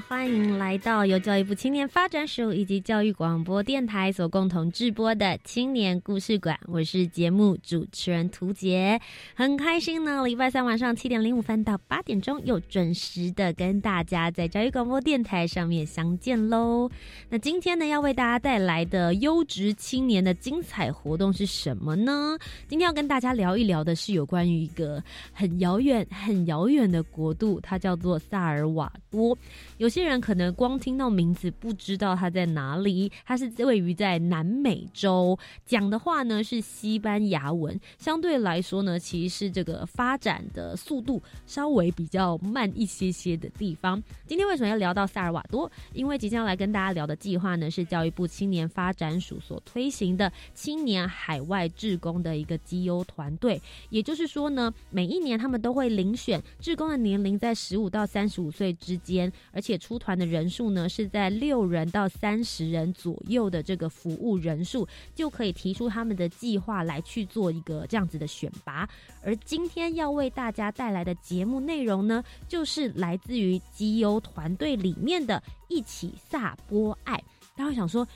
[0.00, 6.58] 欢迎来到由教育部青年发展署以及教育广播电台所共同制播的青年故事馆。
[6.66, 9.00] 我是节目主持人涂杰，
[9.34, 10.24] 很开心呢。
[10.24, 16.88] 礼拜三晚上七点零五分到八点钟，又准时的跟大家在教育广播电台上面相见喽。
[17.28, 22.38] 那今天呢，要为大家带来的优质青年的精彩活动是什么呢？
[22.68, 29.36] 今天要跟大家聊一聊的是有关于一个很遥远、很遥远的国度，它叫做萨尔瓦多。
[29.78, 44.02] 有有些人可能光听到名字不知道它在哪里，它是位于在南美洲，讲的话呢是西班牙文，相对来说呢，其实是这个发展的速度稍微比较慢一些些的地方。
[44.26, 45.72] 今天为什么要聊到萨尔瓦多？
[45.94, 53.58] 因为即将来跟大家聊的计划呢，是教育部青年发展署所推行的青年海外志工的一个绩优团队，
[53.88, 59.32] 也就是说呢，每一年他们都会遴选志工的年龄在十五到三十五岁之间。
[59.50, 68.88] 而且出团的人数呢，是在六人到三十人左右的这个服务人数，就可以提出他们的计划来去做一个这样子的选拔。
[69.22, 77.16] 而今天要为大家带来的节目内容呢，就是来自于基优团队里面的一起萨波爱。
[77.56, 78.06] 大家会想说，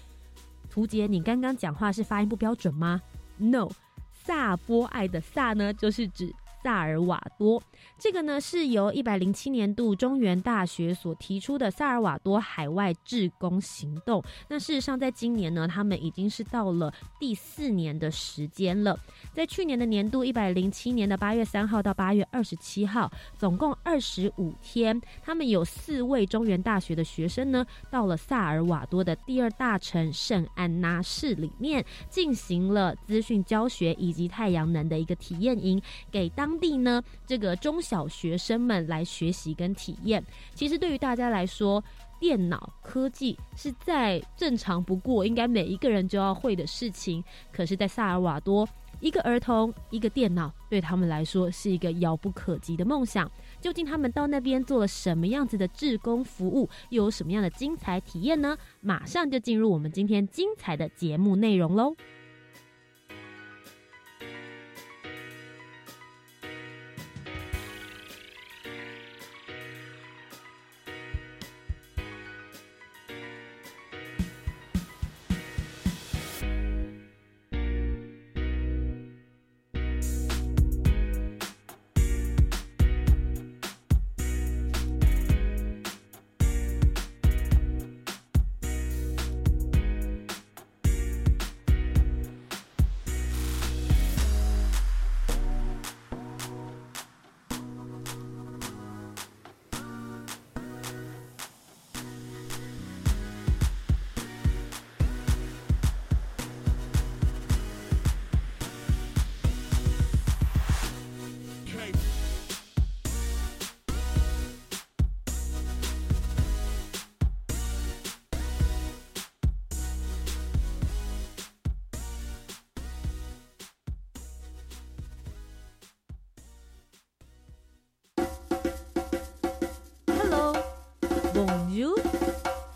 [0.71, 3.01] 图杰，你刚刚讲话是发音不标准吗
[3.39, 3.69] ？No，
[4.13, 6.33] 萨波爱的萨呢，就是指。
[6.63, 7.61] 萨尔瓦多，
[7.99, 14.23] 这个呢是由一百零七年度中原大学所提出的萨尔瓦多海外志工行动。
[14.49, 18.97] 那事实上，在今年呢，他们已经是到了第四年的时间了。
[19.35, 36.52] 在去年的年度一百零七年的八月三号到八月二十七号，总共二十五天，他们有四位中原大学的学生呢，到了萨尔瓦多的第二大城圣安娜市里面，进行了资讯教学以及太阳能的一个体验营，给当。
[36.53, 40.23] 当地呢，这个中小学生们来学习跟体验，
[40.55, 41.83] 其实对于大家来说，
[42.21, 47.25] 电脑科技是再正常不过，应该每一个人就要会的事情。
[47.51, 48.69] 可是，在萨尔瓦多，
[49.01, 53.31] 一个儿童一个电脑，对他们来说是一个遥不可及的梦想。
[53.59, 58.55] 究竟他们到那边做了什么样子的志工服务，又有什么样的精彩体验呢？
[58.83, 61.97] 马上就进入我们今天精彩的节目内容喽！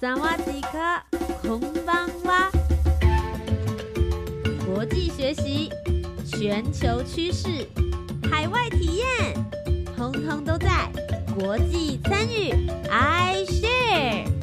[0.00, 1.04] 萨瓦迪卡，
[1.40, 2.50] 空邦哇！
[4.66, 5.70] 国际学习，
[6.26, 7.66] 全球趋势，
[8.30, 9.34] 海外体验，
[9.96, 10.90] 通通都在
[11.38, 14.35] 国际参与，I share。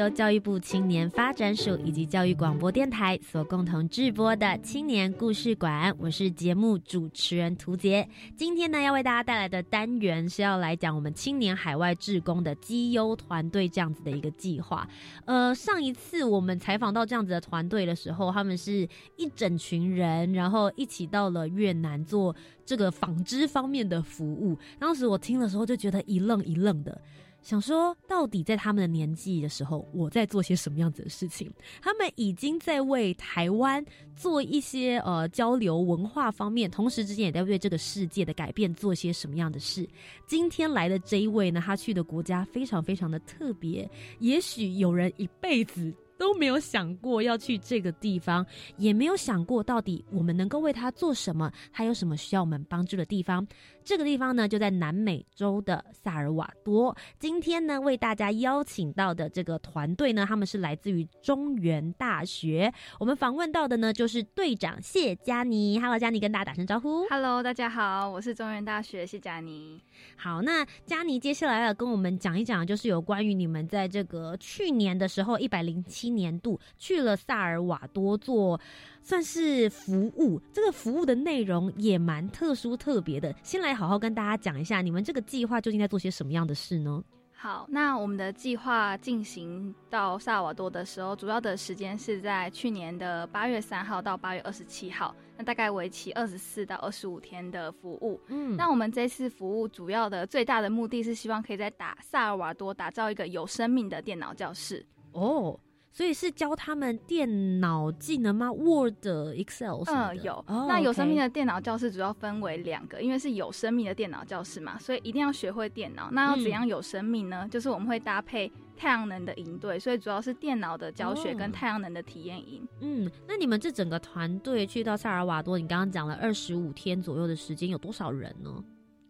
[0.00, 8.08] 由教育部青年发展署以及教育广播电台所共同制播的青年故事馆，我是节目主持人涂杰。
[8.34, 14.88] 今天呢，要为大家带来的单元是要来讲我们青年海外志工的绩优团队这样子的一个计划。
[15.26, 18.88] 呃，上一次我们采访到这样子的团队的时候，他们是
[19.18, 24.56] 一整群人，然后一起到了越南做这个纺织方面的服务。
[24.78, 26.98] 当时我听的时候就觉得一愣一愣的。
[27.42, 31.50] 想说，到底在他们的年纪的时候，我在做些什么样子的事情？
[31.80, 33.84] 他们已经在为台湾
[34.14, 39.88] 做一些呃交流文化方面，同时之间也在为这个世界的改变做些什么样的事。
[40.26, 45.92] 今天来的这一位呢，他去的国家非常非常的特别，也许有人一辈子。
[46.20, 48.44] 都没有想过要去这个地方，
[48.76, 53.46] 也没有想过到底我们能够为他做什么，他有什么需要我们帮助的地方。
[53.84, 56.96] 这个地方呢，就在南美洲的萨尔瓦多。
[57.18, 62.72] 今天呢，为大家邀请到的这个团队呢，他们是来自于中原大学。
[62.98, 65.80] 我们访问到的呢，就是队长谢佳妮。
[65.80, 67.06] Hello，佳妮，跟大家打声招呼。
[67.08, 69.80] Hello，大家好，我是中原大学谢佳妮。
[70.16, 78.60] 好，那佳妮接下来要跟我们讲一讲，就是有关于你们在这个去年的时候，一百零七年度去了萨尔瓦多做，
[79.02, 80.40] 算是服务。
[80.52, 83.34] 这个服务的内容也蛮特殊特别的。
[83.42, 87.02] 先来好好跟大家讲一下，你们这个计划究竟在做些什么样的事呢？
[87.32, 98.20] 好，那我们的计划进行到萨尔瓦多的时候，主要的时间是在去年的八月三号到八月二十七号，那大概为期二十四到二十五天的服务。
[98.26, 104.84] 嗯，那我们这次服务主要的最大的目的是希望可以在打萨尔瓦多打造一个有生命的电脑教室。
[105.12, 105.58] 哦。
[105.92, 110.44] 所以是教他们电脑技能吗？Word、Excel 嗯，有。
[110.46, 116.08] 那有生命的电脑教室主要分为两个，因为是有生命的电脑教室嘛，所以一定要学会电脑。
[116.12, 117.48] 那要怎样有生命呢？
[117.50, 122.66] 就是我们会搭配太阳能的营队，所以主要是电脑的教学跟太阳能的体验营。
[122.80, 128.64] 嗯，那你们这整个团队去到萨尔瓦多，你刚刚讲了二十五天左右的时间，有多少人呢？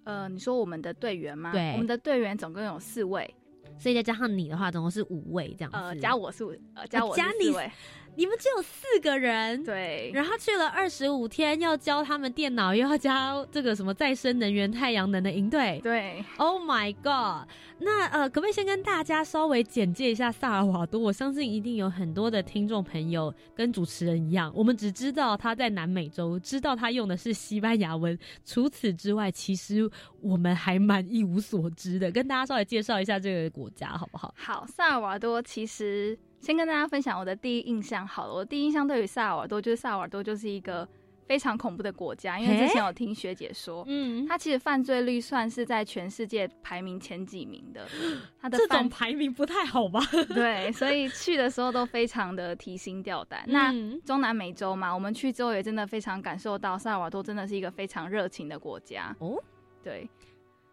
[0.05, 1.53] 呃，你说我们的队员吗？
[1.53, 3.33] 对，我们的队员总共有四位。
[3.81, 5.79] 所以再加上你的话，总共是五位这样子。
[5.79, 6.44] 呃，加我是
[6.75, 7.50] 呃加我加你，
[8.17, 9.62] 你们只有四个人。
[9.65, 10.11] 对。
[10.12, 15.81] 然后去了二十五天，要教他们电脑，又要教这个什么再生能源、太阳能的营队。
[15.83, 16.25] 对。
[16.37, 17.49] Oh my god！
[17.83, 21.01] 那呃，可不可以先跟大家稍微简介一下萨尔瓦多？
[21.01, 28.19] 我相信一定有很多的听众朋友跟主持人一样，我们只知道他在南美洲，知道他用的是西班牙文。
[28.45, 29.91] 除此之外，其实
[30.21, 32.11] 我们还蛮一无所知的。
[32.11, 34.35] 跟大家稍微介绍一下这个国家，好不好？
[34.37, 38.04] 好，萨尔瓦多其实先跟大家分享我的第一印象。
[38.06, 40.88] 好了，我第一印象对于萨尔瓦多，就是萨尔瓦多就是一个。
[41.26, 47.87] 非常恐怖的国家，因为之前有听学姐说，嗯，它其实犯罪率算是在全世界排名前几名的。
[48.42, 50.00] 它的这种排名不太好吧？
[50.34, 53.44] 对，所以去的时候都非常的提心吊胆。
[53.46, 53.72] 那
[54.04, 59.14] 中南美洲嘛，我们去之后也真的非常感受到萨尔瓦多真的是一个非常热情的国家。
[59.20, 59.40] 哦，
[59.84, 60.10] 对。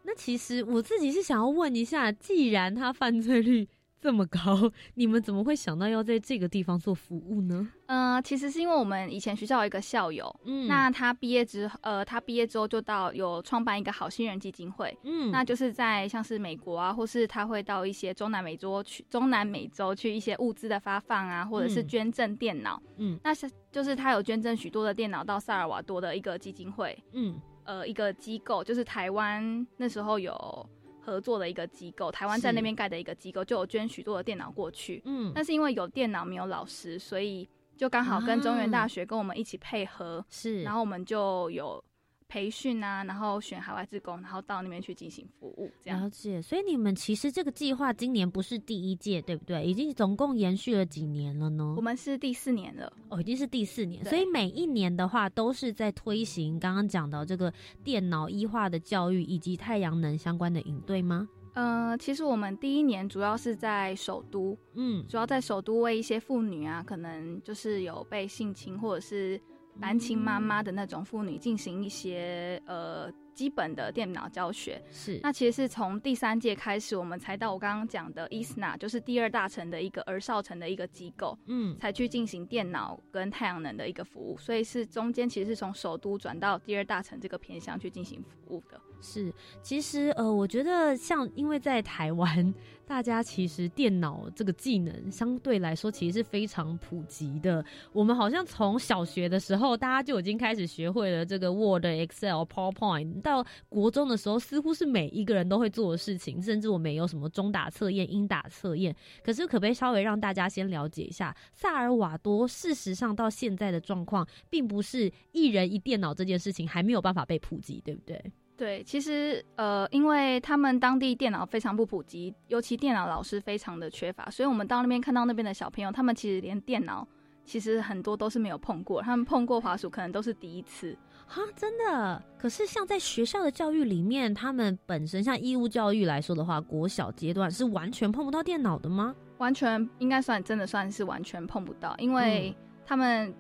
[0.02, 3.68] 那其实我自己是想要问一下，既然它犯罪率。
[4.00, 7.68] 这么高， 你们怎么会想到要在这个地方做服务呢？
[7.88, 30.70] 呃，其实是因为我们以前学校有一个校友，嗯，那他毕业之呃，他毕业之后就到有创办一个好心人基金会，嗯，那就是在像是美国啊，或是他会到一些中南美洲去，中南美洲去一些物资的发放啊，或者是捐赠电脑，嗯，那是就是他有捐赠许多的电脑到萨尔瓦多的一个基金会，嗯，呃，一个机构，就是台湾那时候有。
[31.08, 35.02] 合作的一个机构，台湾在那边盖的一个机构，就有捐许多的电脑过去。
[35.06, 37.48] 嗯，但是因为有电脑没有老师，所以
[37.78, 41.82] 就刚好跟中原大学跟我们一起配合，是，然后我们就有。
[42.30, 46.02] 培训啊，然后选海外志工，然后到那边去进行服务，这样。
[46.02, 46.42] 了解。
[46.42, 49.66] 所以你们其实这个计划今年不是第一届，对不对？
[49.66, 51.74] 已经总共延续了几年了呢？
[51.78, 54.04] 我们是第四年了，哦，已经是第四年。
[54.06, 57.54] 所以每一年的话，都是在推行刚刚讲到这个
[57.84, 61.30] 电脑医化的教育以及太阳能相关的营队吗？
[61.54, 69.42] 呃，其实我们第一年主要是在首都，嗯，主要在首都为一些妇女啊，可能就是有被性侵或者是。
[69.80, 88.82] 单亲妈妈的那种妇女进行一些呃基本的电脑教学，是那其实是从第三届开始，我们才到我刚刚讲的 ISNA，就是第二大城的一个儿少城的一个机构，嗯，才去进行电脑跟太阳能的一个服务，所以是中间其实是从首都转到第二大城这个偏向去进行服务的。
[89.00, 89.32] 是，
[89.62, 92.54] 其实呃，我觉得像因为在台湾。
[92.88, 97.64] 大家其实电脑这个技能相对来说其实是非常普及的。
[97.92, 103.22] 我们好像从小学的时候，大家就已经开始学会了这个 Word、Excel、PowerPoint。
[103.22, 108.96] 到国中的时候，似乎是每一个人都会做的事情，甚至我们有什么中打测验、英打测验。
[109.22, 118.24] 可是，可不可以稍微让大家先了解一下，萨尔瓦多事实上到现在的状况，并不是一人一电脑这件事情还没有办法被普及，对不对？
[118.58, 127.08] 对，其实呃，因为他们当地电脑非常不普及，尤其电脑老师非常的缺乏，所以我们到那边看到那边的小朋友，他们其实连电脑
[127.46, 130.98] 其实很多都是没有碰过，他们碰过滑鼠可能都是第一次
[131.28, 132.20] 哈，真的。
[132.36, 139.16] 可是像在学校的教育里面，他们本身像义务教育来说的话，国小阶段是完全碰不到电脑的吗？
[139.38, 143.32] 完全应该算真的算是完全碰不到，因为他们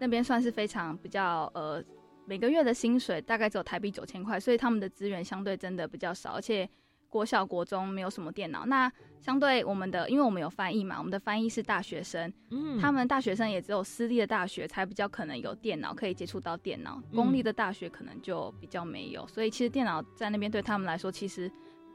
[0.00, 1.80] 那边算是非常比较呃。
[2.26, 6.68] 每个月的薪水大概只有台币九千块，所以他们的资源相对真的比较少，而且
[7.08, 8.66] 国小国中没有什么电脑。
[8.66, 8.90] 那
[9.20, 21.50] 相对我们的，因为我们有翻译嘛，我们的翻译是大学生，嗯，他们大学生也只有私立的大学才比较可能有电脑可以接触到电脑，公立的大学可能就比较没有，所以其实电脑在那边对他们来说其实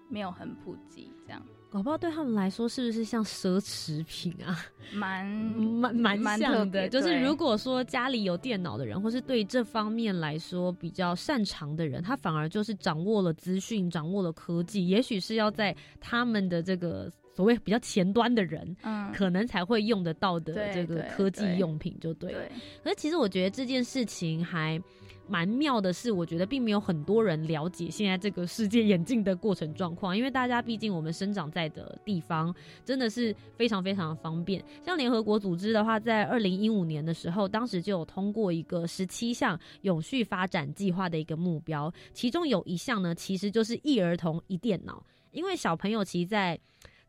[0.09, 1.43] 没有很普及，这样。
[1.69, 4.65] 搞不好对他们来说是不是像奢侈品啊？
[4.91, 22.33] 蛮蛮蛮像的，就是如果说家里有电脑的人，或是对这方面来说比较擅长的人，他反而就是掌握了资讯，掌握了科技，也许是要在他们的这个所谓比较前端的人，嗯，可能才会用得到的这个科技用品，就对。
[22.83, 24.81] 可是其实我觉得这件事情还。
[25.29, 34.63] 蛮妙的是，我觉得并没有很多人了解现在这个世界演进的过程状况，因为大家毕竟我们生长在的地方真的是非常非常的方便。
[34.83, 46.59] 像联合国组织的话，在二零一五年的时候，当时就有通过一个十七项永续发展计划的一个目标，其中有一项呢，其实就是一儿童一电脑，因为小朋友其实在。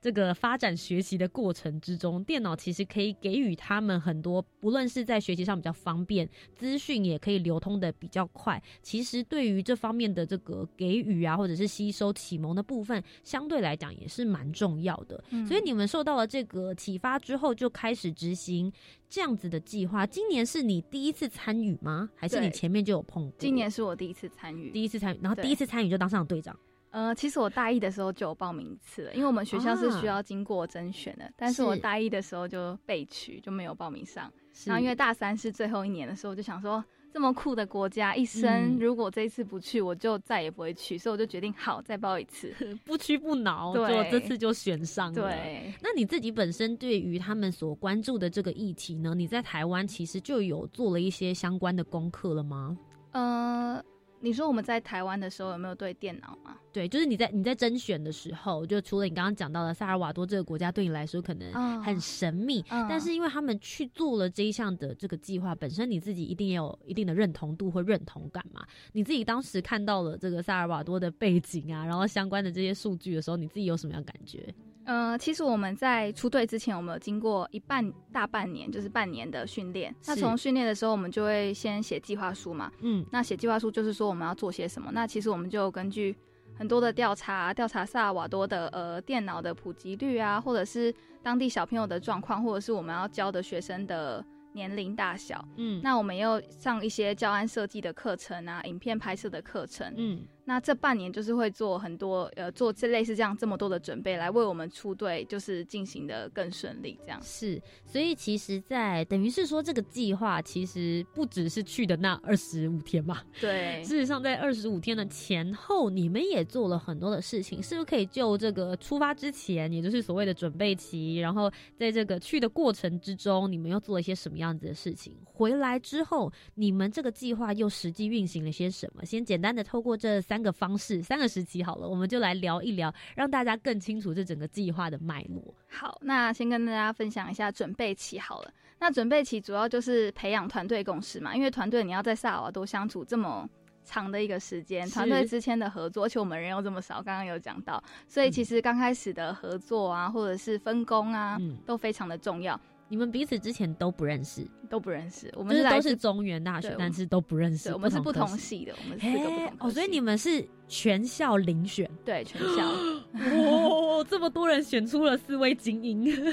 [0.01, 8.63] 这个发展学习的过程之中，电脑其实可以给予他们很多，不论是在学习上比较方便，资讯也可以流通的比较快。
[8.83, 15.23] 其实对于这方面的这个给予啊，或者是吸收启蒙的部分，相对来讲也是蛮重要的。
[15.47, 18.73] 所以你们受到了这个启发之后，就开始执行
[19.09, 20.07] 这样子的计划。
[20.07, 22.09] 今年是你第一次参与吗？
[22.15, 23.35] 还是你前面就有碰过？
[23.39, 26.59] 今年是我第一次参与，第一次参与，然后第一次参与就当上了队长。
[26.91, 34.31] 呃，其实我大一的时候就有报名一次了，因为我们学校是需要经过甄选的，但是我大一的时候就被取，就没有报名上。
[34.67, 42.53] 然后因为大三是最后一年的时候，我就想说这么酷的国家，一生如果这一次不去，我就再也不会去，所以我就决定好再报一次，
[42.85, 45.23] 不屈不挠，就这次就选上了。
[45.23, 49.15] 对，那你自己本身对于他们所关注的这个议题呢？
[49.15, 52.77] 你在台湾其实就有做了一些相关的功课了吗？
[53.13, 53.81] 呃。
[54.23, 56.57] 你说我们在台湾的时候有没有对电脑吗？
[56.73, 68.63] 对，就是你在你在甄选的时候，就除了你刚刚讲到的萨尔瓦多这个国家对你来说可能很神秘，但是因为他们去做了这一项的这个计划，本身你自己一定也有一定的认同度或认同感嘛。
[68.93, 74.55] 你自己当时看到了这个萨尔瓦多的背景啊，然后相关的这些数据的时候，你自己有什么样感觉？
[74.91, 79.95] 呃，其实我们在出队之前，我们有经过一半大半年，就是半年的训练。
[80.05, 82.73] 那从训练的时候，我们就会先写计划书嘛。
[82.81, 84.91] 嗯，那写计划书就是说我们要做些什么。
[84.93, 86.17] 那其实我们就根据
[86.59, 90.93] 很多的调查，调查萨尔瓦多的呃电脑的普及率啊，或者是
[91.23, 95.47] 当地小朋友的状况，或者是我们要教的学生的年龄大小。
[95.57, 99.95] 嗯，那我们又上一些教案设计的课程啊，影片拍摄的课程。
[99.97, 100.27] 嗯。
[100.51, 106.99] 那这半年就是会做很多呃，做这类似这样这么多的准备，来为我们出队，就是进行的更顺利。
[107.05, 113.23] 这样是，所以其实，在等于是说，这个计划其实不只是去的那二十五天嘛。
[113.41, 125.17] 对，事实上，在二十五天的前后，你们也做了很多的事情，是不是可以就这个出发之前，也就是所谓的准备期，然后在这个去的过程之中，你们又做了一些什么样子的事情？
[125.25, 129.05] 回来之后，你们这个计划又实际运行了些什么？
[129.05, 130.40] 先简单的透过这三。
[130.43, 135.55] 个方式，三个时期好了，我们就来聊一聊，让大家更清楚这整个计划的脉络。
[135.69, 138.53] 好，那先跟大家分享一下准备期好了。
[138.79, 143.47] 那准备期主要就是培养团队共识嘛，因为团队你要在萨尔瓦多相处这么
[143.85, 152.59] 长的一个时间，团队之间的合作，而且我们人又这么少，刚刚有讲到，所以其实刚开始的合作啊，或者是分工啊，都非常的重要。
[152.91, 155.33] 你们彼此之前都不认识，都不认识。
[155.37, 157.73] 我们是都是中原大学，但是都不认识。
[157.73, 159.57] 我们是不同系的，我们四个不同。
[159.61, 162.65] 哦，所以你们是全校遴选，对，全校，
[163.13, 166.25] 哇，这么多人选出了四位精英，对，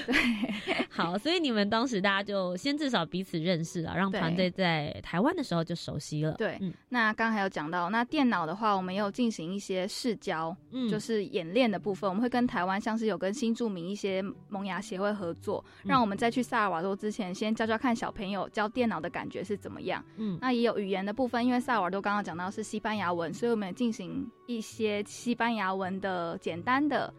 [0.89, 6.34] 好，所以你们当时大家就先至少彼此认识了，让团队在台湾的时候就熟悉了。
[6.34, 20.06] 对，那刚才有讲到，那电脑的话，我们有进行一些试教，嗯，就是演练的部分，我们会跟台湾像是有跟新著名一些萌芽协会合作，让我们在去萨尔瓦多之前，先教教看小朋友教电脑的感觉是怎么样。
[20.17, 24.27] 嗯，那也有语言的部分，因为萨尔瓦多刚刚讲到是西班牙文，所以我们进行。
[24.46, 27.14] 一些西班牙文的简单的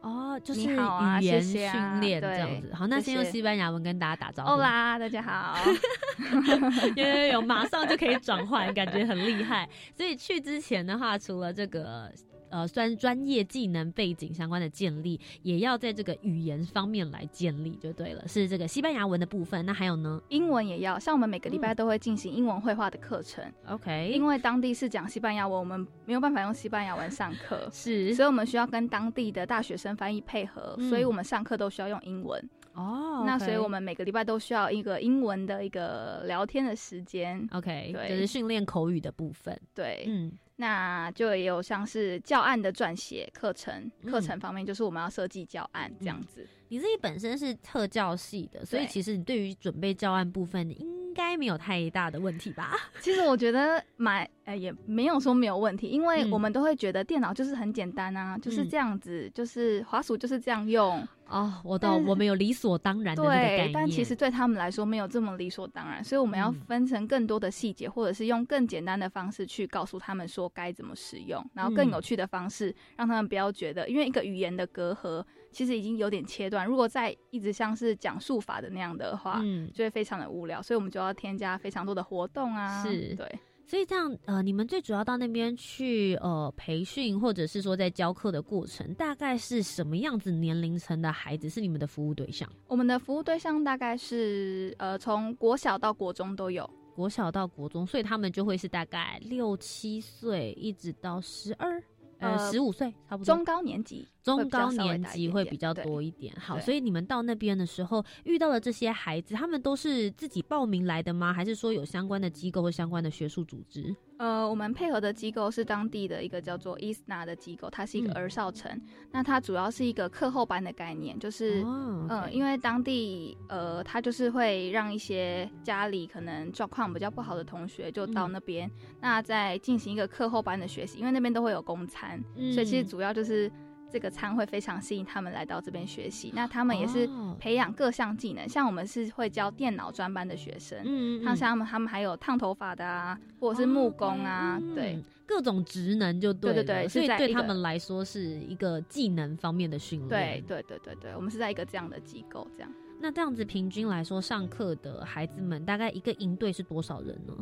[0.00, 2.72] 哦，就是语言训练这样子。
[2.74, 4.50] 好，那先用西班牙文跟大家打招呼。
[4.50, 5.56] 欧啦，大家好。
[6.96, 9.68] 有有有，马上就可以转换，感觉很厉害。
[9.94, 12.10] 所以去之前的话，除了这个。
[12.50, 18.26] 呃，算专业技能背景相关的建立，也要在这个语言方面来建立就对了。
[18.28, 20.20] 是这个西班牙文的部分，那还有呢？
[20.28, 23.44] 英文也要，像我们每个礼拜都会进行英文绘画的课程。
[23.66, 32.42] OK，因为当地是讲西班牙文，我们没有办法用西班牙文上课， 是，所以我们需要跟当地的大学生翻译配合，所以我们上课都需要用英文。
[32.80, 37.46] 哦，那所以我们每个礼拜都需要一个英文的一个聊天的时间。
[37.52, 39.58] OK，对，就是训练口语的部分。
[39.74, 40.32] 对，嗯。
[40.56, 46.46] 那就也有像是教案的撰写课程，课程方面就是我们要设计教案这样子。
[46.68, 52.76] 你自己本身是特教系的，所以其实你对于准备教案部分应该没有太大的问题吧？
[53.00, 61.06] 其实我觉得买呃也没有说没有问题，因为我们都会觉得电脑就是很简单啊，就是这样子，就是滑鼠就是这样用。
[61.28, 83.26] 哦，我懂，我们有理所当然的对，但其实对他们来说没有这么理所当然，所以我们要分成更多的细节，或者是用更简单的方式去告诉他们说该怎么使用，然后更有趣的方式，让他们不要觉得，因为一个语言的隔阂其实已经有点切断，如果再一直像是讲述法的那样的话，嗯，就会非常的无聊，所以我们就要添加非常多的活动啊，是对。
[83.66, 92.50] 所以这样，呃，你们最主要到那边去，呃，培训或者是说在教课的过程，大概是什么样子年龄层的孩子是你们的服务对象？
[92.66, 101.80] 我们的服务对象大概是，呃，从国小到国中都有，国小到国中，所以他们就会是大概六七岁一直到十二。
[102.20, 106.34] 呃，十五岁差不多，中高年级，中高年级会比较多一点。
[106.38, 111.32] 好，所以你们到那边的时候遇到的这些孩子，他们都是自己报名来的吗？
[111.32, 113.94] 还是说有相关的机构或相关的学术组织？
[114.20, 118.70] 呃，我们配合的机构是当地的一个叫做 ISNA 的机构，它是一个儿少城。
[119.10, 121.64] 那它主要是一个课后班的概念，就是
[122.06, 132.22] 呃，因为当地呃，它就是会让一些家里可能状况比较不好的同学就到那边，那在进行一个课后班的学习，因为那边都会有公餐，
[132.52, 133.50] 所以其实主要就是。
[133.90, 152.72] 这个餐会非常吸引他们来到这边学习，那他们也是培养各项技能，像我们是会教电脑专班的学生，嗯，像他们他们还有烫头发的啊，或者是木工啊，对，各种职能就对对对，所以对他们来说是一个技能方面的训练，对对对对对，我们是在一个这样的机构这样。
[153.02, 157.32] 那这样子平均来说，上课的孩子们大概一个营队是多少人呢？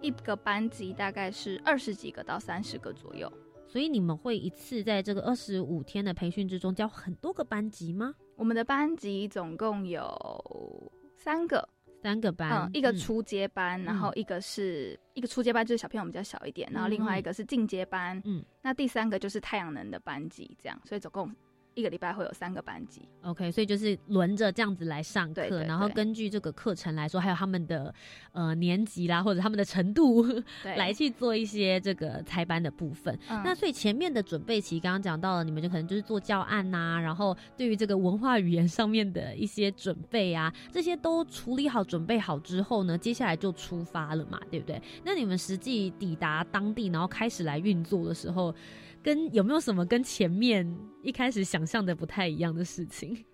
[0.00, 3.30] 一个班级大概是二十几个到三十个左右。
[3.70, 8.12] 所以你们会一次在这个二十五天的培训之中教很多个班级吗？
[8.34, 11.68] 我们的班级总共有三个，
[12.02, 21.32] 三个班，嗯一个初阶班，然后一个是一个初阶班，就是小朋友比较小一点，然后另外一个是进阶班，嗯，那第三个就是太阳能的班级，这样，所以总共。
[21.74, 27.94] 一个礼拜会有三个班级，OK，所以就是轮着这样子来上课，然后根据这个课程来说，还有他们的
[28.32, 30.26] 呃年级啦，或者他们的程度，
[30.76, 33.16] 来去做一些这个猜班的部分。
[33.28, 44.82] 那所以前面的准备期，刚刚讲到了，你们就可能就是做教案呐，然后对于这个文化语言上面的一些准备啊，这些都处理好、准备好之后呢，接下来就出发了嘛，对不对？
[45.04, 48.54] 那你们实际抵达当地，然后开始来运作的时候。
[49.02, 50.66] 跟有没有什么跟前面
[51.02, 53.24] 一开始想象的不太一样的事情？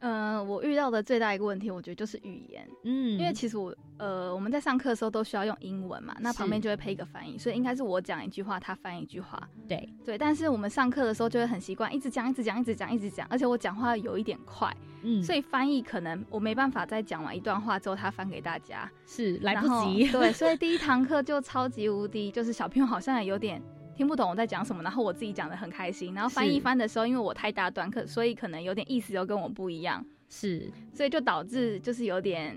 [0.00, 2.68] 呃，我遇到的最大一个问题，我觉得就是语言。
[2.82, 9.48] 嗯，因为其实我呃，我们在上课的时候都需要用英文嘛，那旁边就会配一个翻译，所以应该是我讲一句话，他翻一句话。
[9.68, 20.10] 对对，但是我们上课的时候就会很习惯一直讲，一直讲，一直讲，一直讲，而且我讲话有一点快，嗯，所以翻译可能我没办法在讲完一段话之后，他翻给大家是来不及。
[20.10, 23.62] 对，所以第一堂课就超级无敌，就是小朋友好像也有点。
[23.94, 32.56] 听不懂我在讲什么，然后我自己讲的很开心，然后翻译翻的时候，因为我太大段课，所以可能有点意思又跟我不一样，是，所以就导致就是有点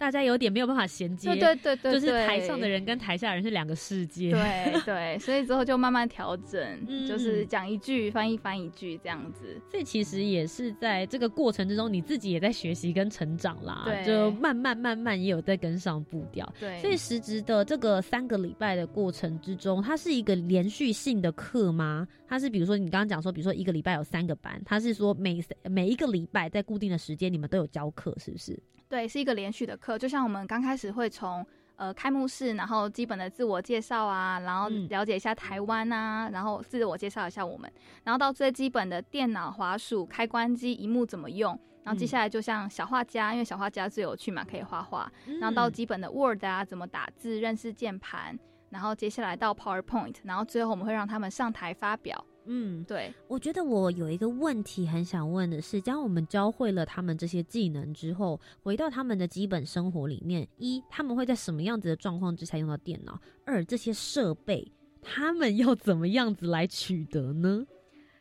[0.00, 4.30] 大家有点没有办法衔接，对对对，就是台上的人跟台下人是两个世界。
[4.30, 9.60] 对对，所以之后就慢慢调整，就是讲一句翻译翻一句这样子。
[9.70, 16.50] 所以其实也是在这个过程之中，你自己也在学习跟成长啦，就慢慢慢慢也有在跟上步调。
[16.58, 22.08] 对，所以实质的这个三个礼拜的过程之中，它是一个连续性的课吗？
[22.30, 28.56] 它是比如说你刚刚讲说，比如说一个礼拜有三个班，他是说每每一个礼拜在固定的时间你们都有教课，是不是？
[28.88, 37.68] 对，是一个连续的课，就像我们刚开始会从呃开幕式，然后基本的自我介绍啊，然后了解一下台湾啊，然后自我介绍一下我们，
[38.04, 48.38] 然后到最基本的电脑、滑鼠、开关机、荧幕怎么用，然后接下来就像小画家，因为小画家最有趣嘛，可以画画，然后到基本的 Word 啊，怎么打字、认识键盘，
[48.70, 52.24] 然后接下来到 PowerPoint，然后最后我们会让他们上台发表。
[52.46, 63.20] 嗯，对，我觉得我有一个问题很想问的是，将我们教会了他们这些技能之后，回到他们的基本生活里面，一他们会在什么样子的状况之下用到电脑？
[63.44, 67.66] 二这些设备他们要怎么样子来取得呢？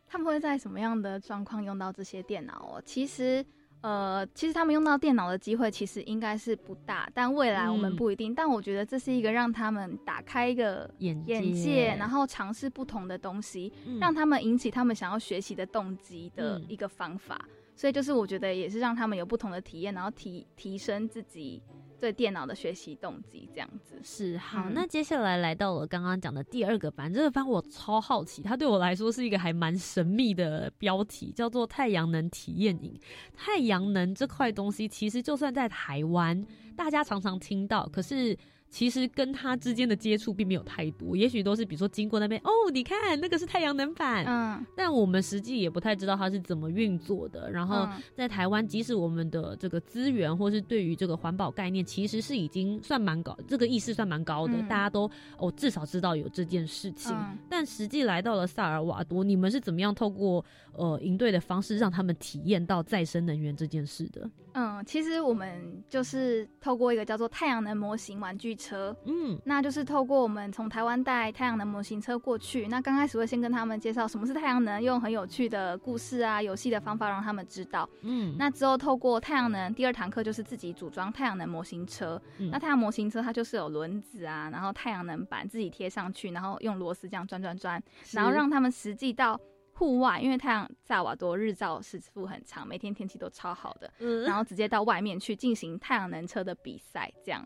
[0.06, 2.82] 他们会在什么样的状况用到这些电脑哦？
[2.84, 3.46] 其实。
[3.82, 8.36] 呃，其实他们用到电脑的机会其实应该是不大，但未来我们不一定。
[8.36, 17.40] 但我觉得这是一个让他们打开一个眼界，然后尝试不同的东西，让他们引起他们想要学习的动机的一个方法。
[17.76, 21.62] 所以就是我觉得也是让他们有不同的体验，然后提提升自己。
[22.00, 32.98] 对电脑的学习动机这样子是好，那接下来来到了刚刚讲的第二个班，这个班我超好奇，它对我来说是一个还蛮神秘的标题，叫做太阳能体验营。
[33.36, 38.38] 太阳能这块东西，其实就算在台湾，大家常常听到，可是。
[38.70, 47.52] 其实跟他之间的接触并没有太多，也许都是比如说经过那边哦，你看那个是太阳能板，嗯，但我们实际也不太知道它是怎么运作的。
[47.52, 57.18] 然后在台湾，即使我们的这个资源或是对于这个环保概念，其实是已经算蛮高，这个意识算蛮高的，大家都哦至少知道有这件事情。
[57.50, 64.30] 但实际来到了萨尔瓦多，你们是怎么样透过呃营队的方式让他们体验到再生能源这件事的？
[64.60, 72.68] 嗯，其实我们就是透过一个叫做太阳能模型玩具车，嗯，那就是透过我们从台湾带太阳能模型车过去。
[72.68, 77.90] 那刚开始会先跟他们介绍什么是太阳能，用很有趣的故事啊、游戏的方法让他们知道。
[78.02, 82.22] 嗯，那之后透过太阳能第二堂课就是自己组装太阳能模型车。
[82.52, 89.40] 那太阳模型车它就是有轮子啊，然后太阳能板自己贴上去，然后用螺丝这样转转转，然后让他们实际到。
[89.80, 93.90] 户外，因为太阳萨瓦多日照时幅很长，每天天气都超好的，
[94.26, 97.42] 然后直接到外面去进行太阳能车的比赛，这样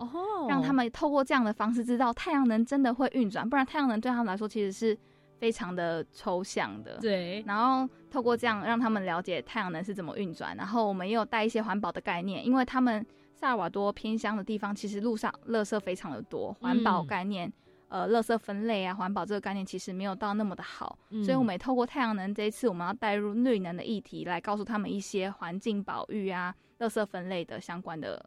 [0.50, 4.98] 让他们透过这样的方式知道太阳能真的会运转，不然太阳能对他们来说其实是
[5.38, 6.98] 非常的抽象的。
[6.98, 17.54] 对，然后透过这样让他们了解太阳能是怎么运转，然后我们也有带一些环保的概念，因为他们萨尔瓦多偏乡的地方，其实路上垃圾非常的多，环保概念。
[17.94, 28.26] 呃，垃圾分类啊，环保这个概念其实没有到那么的好，所以我们也透过太阳能这一次，我们要带入绿能的议题，来告诉他们一些环境保育啊、垃圾分类的相关的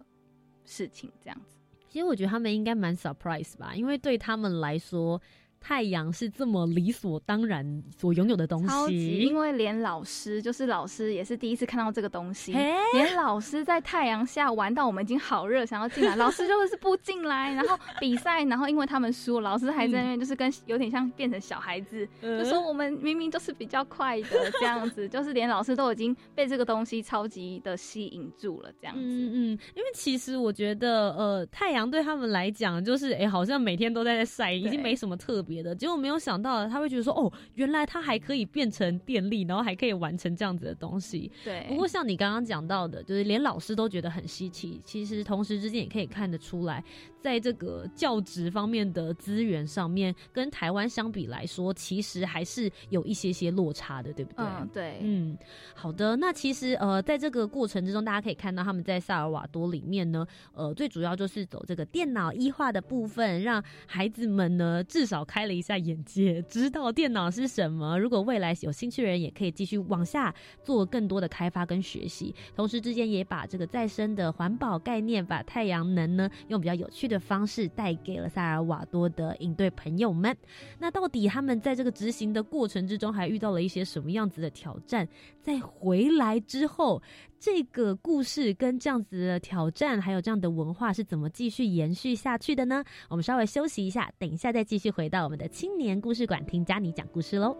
[0.65, 1.57] 事情，这样子。
[1.89, 5.21] 其实我觉得他们应该蛮 surprise 吧，因为对他们来说。
[5.61, 12.53] 太阳是这么理所当然所拥有的东西，因为连老师，就是老师也是第一次看到这个东西。
[12.53, 17.53] 连老师在太阳下玩到我们已经好热，想要进来， 老师就是不进来。
[17.55, 29.03] 然后比赛，然后因为他们输，老师还在那边就是跟有点像变成小孩子，就说我们明明就是比较快的这样子，就是连老师都已经被这个东西超级的吸引住了这样子。
[29.03, 35.63] 嗯嗯，因为其实我觉得，呃，太阳对他们来讲就是，哎，好像每天都在在晒，已经没什么特别。
[35.63, 41.65] 的结果没有想到，他会觉得说：“哦，原来它还可以变成电力，然后还可以完成这样子的东西。”对。
[41.69, 44.81] 不过像你刚刚讲到的，就是连老师都觉得很稀奇。
[44.85, 46.85] 其实同时之间也可以看得出来，
[47.21, 54.45] 在这个教职方面的资源上面，跟台湾相比来说，其实还是有一些些落差的，对不对？
[54.45, 54.99] 嗯，对。
[55.01, 55.39] 嗯，
[55.75, 56.17] 好的。
[56.17, 67.99] 那其实呃，在这个过程之中，大家可以看到他们在萨尔瓦多里面呢，呃，最主要就是走这个电脑医化的部分，让孩子们呢至少开了一下眼界，知道电脑是什么。
[67.99, 72.35] 如果未来有兴趣的人，也可以继续往下做更多的开发跟学习。
[72.55, 80.35] 同时之间也把这个再生的环保概念，把太阳能呢，用比较有趣的方式带给了萨尔瓦多的应对朋友们。
[80.79, 85.07] 那到底他们在这个执行的过程之中，还遇到了一些什么样子的挑战？
[85.43, 87.03] 在回来之后。
[87.39, 92.83] 这个故事跟这样子的挑战，还有这样的文化是怎么继续延续下去的呢？
[93.09, 97.57] 我们稍微休息一下，等一下再继续回到我们的青年故事馆，听佳妮讲故事喽。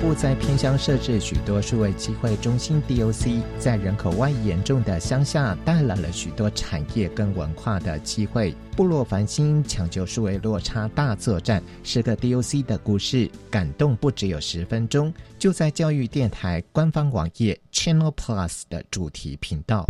[0.00, 8.54] 部在偏乡设置许多数位机会中心 （DOC），在人口外移严重的乡下带来了许多产业跟文化的机会。
[8.74, 19.84] 部落繁星抢救数位落差大作战，是个 DOC 的故事，感动不只有十分钟，就在教育电台官方网页 Channel Plus 的主题频道。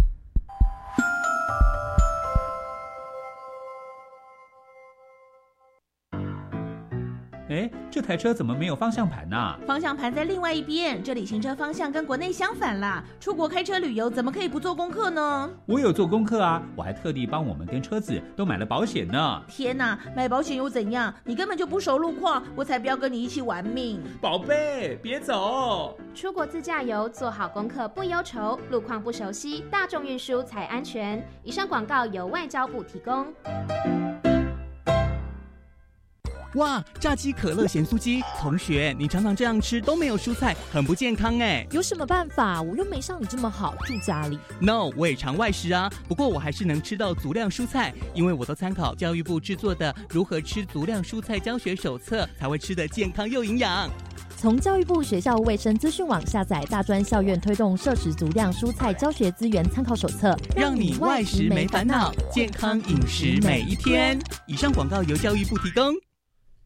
[7.51, 9.57] 哎，这台车怎么没有方向盘呢？
[9.67, 13.03] 方向盘在另外一边，这里行车方向跟国内相反啦。
[13.19, 15.51] 出国开车旅游怎么可以不做功课呢？
[15.67, 19.43] 我有做功课啊，我还特地帮我们跟车子都买了保险呢。
[19.49, 21.13] 天哪，买保险又怎样？
[21.25, 24.01] 你根本就不熟路况，我才不要跟你一起玩命。
[24.21, 25.99] 宝贝，别走！
[26.15, 31.21] 出国自驾游，做好功课不忧愁，路况不熟悉，大众运输才安全。
[31.43, 33.27] 以上广告由外交部提供。
[36.55, 41.65] 哇，炸鸡可乐咸酥鸡，同学，你常常这样吃都没有蔬菜，很不健康哎。
[41.71, 42.61] 有什么办法？
[42.61, 44.37] 我又没像你这么好住家里。
[44.59, 53.89] No，我也常外食啊，不过我还是能吃到足量蔬菜，因为我都参考教育部制作的《如何吃足量蔬菜教学手册》，才会吃得健康又营养。
[54.37, 64.19] 从教育部学校卫生资讯网下载大专校院推动摄食足量蔬菜教学资源参考手册，让你外食没烦恼，健康饮食每一天。
[64.47, 65.95] 以上广告由教育部提供。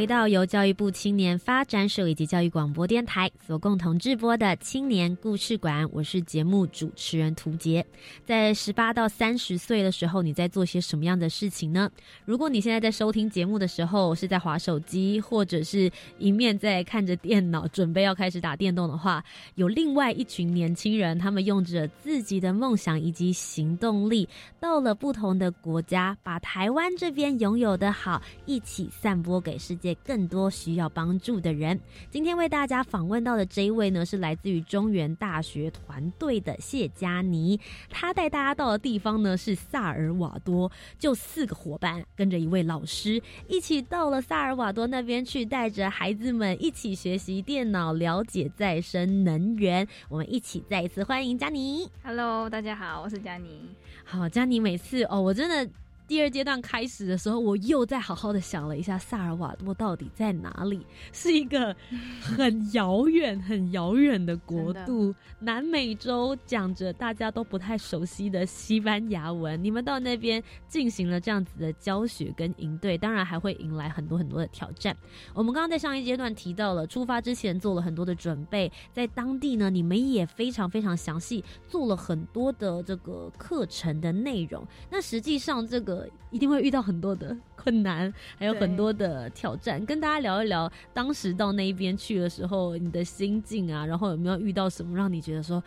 [0.00, 7.84] 回到由教育部青年发展署以及教育广播电台所共同制播的青年故事馆，我是节目主持人涂杰。
[8.24, 11.90] 在十八到三十岁的时候，你在做些什么样的事情呢？
[12.24, 19.22] 如果你现在在收听节目的时候是在划手机，或者是一面在看着电脑，准备要开始打电动的话，
[19.56, 24.26] 有另外一群年轻人，他们用着自己的梦想以及行动力，
[24.58, 29.89] 到了不同的国家，把台湾这边拥有的好一起散播给世界。
[29.96, 31.78] 更多需要帮助的人。
[32.10, 37.58] 今天为大家访问到的这一位呢，是来自于中原大学团队的谢佳妮。
[37.88, 49.86] 他带大家到的地方呢是萨尔瓦多，就四个伙伴跟着一位老师一起到了萨尔瓦多那边去，带着孩子们一起学习电脑，了解再生能源。
[50.08, 51.88] 我们一起再一次欢迎佳妮。
[52.02, 53.60] Hello，大家好，我是佳妮。
[54.04, 55.70] 好，佳妮，每次哦，我真的。
[56.10, 60.84] 第二阶段开始的时候，我又再好好的想了一下，萨尔瓦多到底在哪里？
[61.12, 61.72] 是一个
[62.20, 69.62] 很遥远、很遥远的国度，南美洲讲着大家都不太熟悉的西班牙文。
[69.62, 74.96] 你们到那边进行了这样子的教学跟营队，当然还会迎来很多很多的挑战。
[75.32, 84.66] 我们刚刚在上一阶段提到了，出发之前做了很多的准备，在当地呢，你们也非常非常详细做了很多的这个课程的内容。
[84.90, 85.99] 那实际上这个。
[86.30, 89.84] 一定会遇到很多的困难， 还有很多的挑战。
[89.84, 95.62] 跟大家聊一聊，当时到那一边去的时候，你的心境啊，然后有没有遇到什么让你觉得说，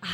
[0.00, 0.08] 啊，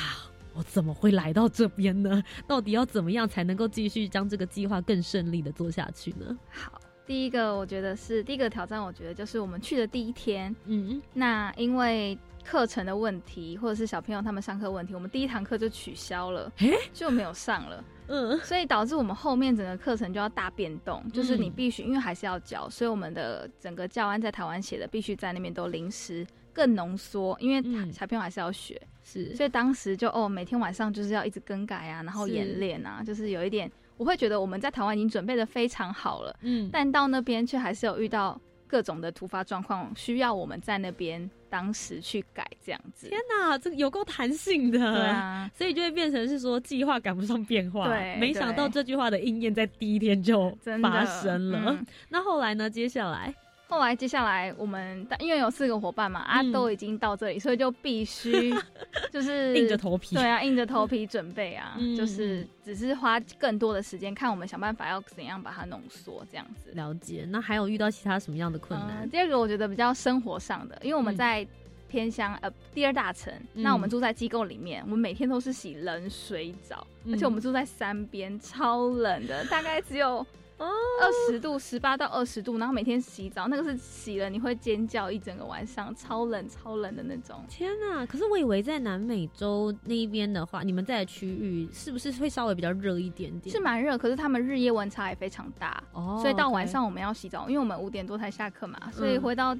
[0.55, 2.23] 我怎么会来到这边呢？
[2.47, 6.37] 到底要怎么样才能够继续将这个计划更顺利的做下去呢？
[6.51, 16.53] 好，第一个我觉得是第一个挑战，我觉得就是我们去的第一天，嗯，那因为课程的问题，或者是小朋友他们上课问题，我们第一堂课就取消了，
[16.93, 17.83] 就没有上了。
[18.07, 38.41] 嗯，所以导致我们后面整个课程就要大变动，就是你必须因为还是要教，所以我们的整个教案在台湾写的必须在那边都临时更浓缩，因为小朋友还是要学，是，所以当时就哦每天晚上就是要一直更改啊，然后演练啊，就是有一点，我会觉得我们在台湾已经准备的非常好了，嗯，但到那边却还是有遇到。
[38.75, 43.09] 各种的突发状况需要我们在那边当时去改这样子。
[43.09, 47.87] 天哪，这个有够弹性的，对啊，所以就会变成是说计划赶不上变化。
[47.87, 50.51] 对，没想到这句话的应验在第一天就
[50.83, 51.79] 发生了。
[52.09, 52.69] 那后来呢？
[52.69, 53.33] 接下来。
[53.67, 58.55] 后来接下来我们因为有四个伙伴嘛，啊都已经到这里，所以就必须
[59.11, 66.71] 就是硬着头皮，对啊，硬着头皮准备啊，就是只是花更多的时间看我们想办法要怎样把它浓缩这样子。
[66.75, 67.27] 了解。
[67.31, 69.09] 那还有遇到其他什么样的困难？
[69.11, 71.45] 第二个我觉得比较生活上的，因为我们在
[71.89, 80.25] 偏乡呃第二大城，那我们住在机构里面，我们每天都是洗冷水澡，而且我们住在山边，超冷的，大概只有。
[80.65, 80.71] 哦，
[81.03, 87.45] 二十度，十八到二十度，然后每天洗澡，那个是洗了你会尖叫一整个晚上，超冷超冷的那种。
[87.49, 88.07] 天哪！
[88.07, 93.55] 可是我以为在南美洲那一边的话，你们在的区域是不是会稍微比较热一点点？
[93.55, 99.55] 是蛮热，可是他们日夜温差也非常大，哦，所以到晚上我们要洗澡，因为我们五点多才下课嘛，所以回到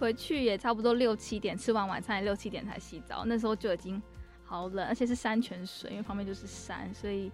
[0.00, 4.02] 回去也差不多六七点，吃完晚餐六七点才洗澡，那时候就已经
[4.44, 7.30] 好冷，而且是山泉水，因为旁边就是山，所以。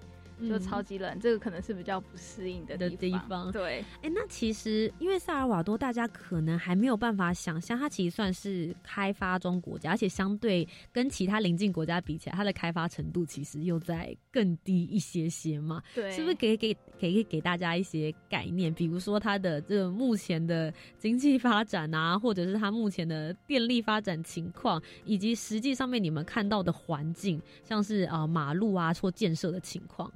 [0.48, 3.50] 就超级冷，这个可能是比较不适应的的地方。
[3.52, 15.82] 对，哎，那其实因为萨尔瓦多，大家可能还没有办法想象，它其实算是开发中国家，而且相对跟其他邻近国家比起来，它的开发程度其实又在更低一些些嘛。
[15.94, 18.72] 对，是不是给给给给大家一些概念？
[18.72, 30.10] 比如说它的这个目前的经济发展啊，或者是它目前的电力发展情况，以及实际上面你们看到的环境，像是啊马路啊或建设的情况。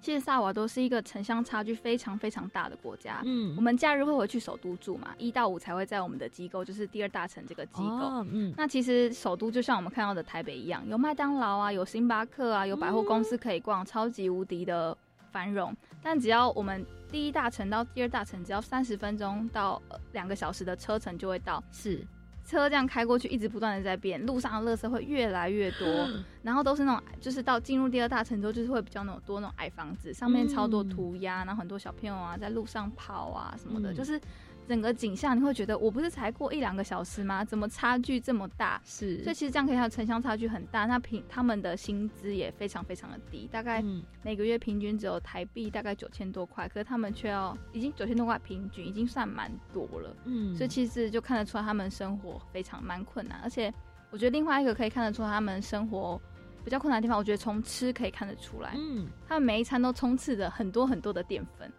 [0.00, 3.20] 其实萨瓦多是一个城乡差距非常非常大的国家。
[3.24, 8.24] 嗯，我们假日会回去首都住嘛，一到五才会在我们的机构，就是第二大城这个机构。
[8.30, 14.96] 嗯，那其实首都就像我们看到的台北一样，有麦当劳啊，有星巴克啊，有百货公司可以逛，超级无敌的
[15.32, 15.74] 繁荣。
[16.02, 19.80] 但只要我们第一大城到第二大城，只要三十分钟到
[20.12, 21.62] 两个小时的车程就会到。
[21.70, 22.06] 是。
[22.44, 25.86] 车这样开过去，一直不断的在变，路上的垃圾会越来越多，
[26.42, 34.18] 然后都是那种，就是到进入第二大城之后，就是会比较那种多那种矮房子，上面超多涂鸦，然后很多小朋友啊在路上跑啊什么的，就是。
[34.68, 37.42] 整个景象你会觉得我不是才过一两个小时吗？
[37.42, 38.78] 怎么差距这么大？
[38.84, 40.84] 是，所以其实这样可以看到城乡差距很大。
[40.84, 43.82] 那平他们的薪资也非常非常的低，大概
[44.22, 50.14] 每个月平均只有台币大概九千多块，可是他们却要已经九千多块平均，已经算蛮多了。
[50.26, 53.40] 嗯，所以其实就看得出来他们生活非常蛮困难。
[53.42, 53.72] 而且
[54.10, 56.20] 我觉得另外一个可以看得出他们生活
[56.62, 58.74] 比较困难的地方，我觉得从吃可以看得出来。
[58.76, 61.72] 嗯，他们每一餐都充斥着很多很多的淀粉。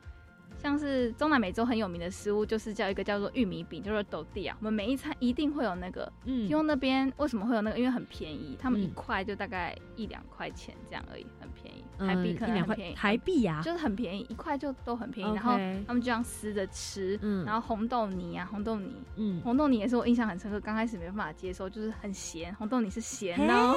[0.62, 4.56] 像是中南美洲很有名的食物，就是叫一个叫做玉米饼，就是豆地啊。
[4.60, 7.78] 我们每一餐一定会有那个，嗯，因为那边为什么会有那个？
[7.80, 11.84] 因为很便宜，他们一块就大概一两块钱这样而已，很便宜。
[11.98, 15.34] 台币可能很便宜，台币呀，就是很便宜，一块就都很便宜。
[15.34, 15.54] 然后
[15.88, 23.76] 他们就这样撕着吃，嗯，然后红豆泥啊，红豆泥，嗯，红豆泥也是我印象很深刻，刚开始没办法接受，就是很咸，红豆泥是咸的。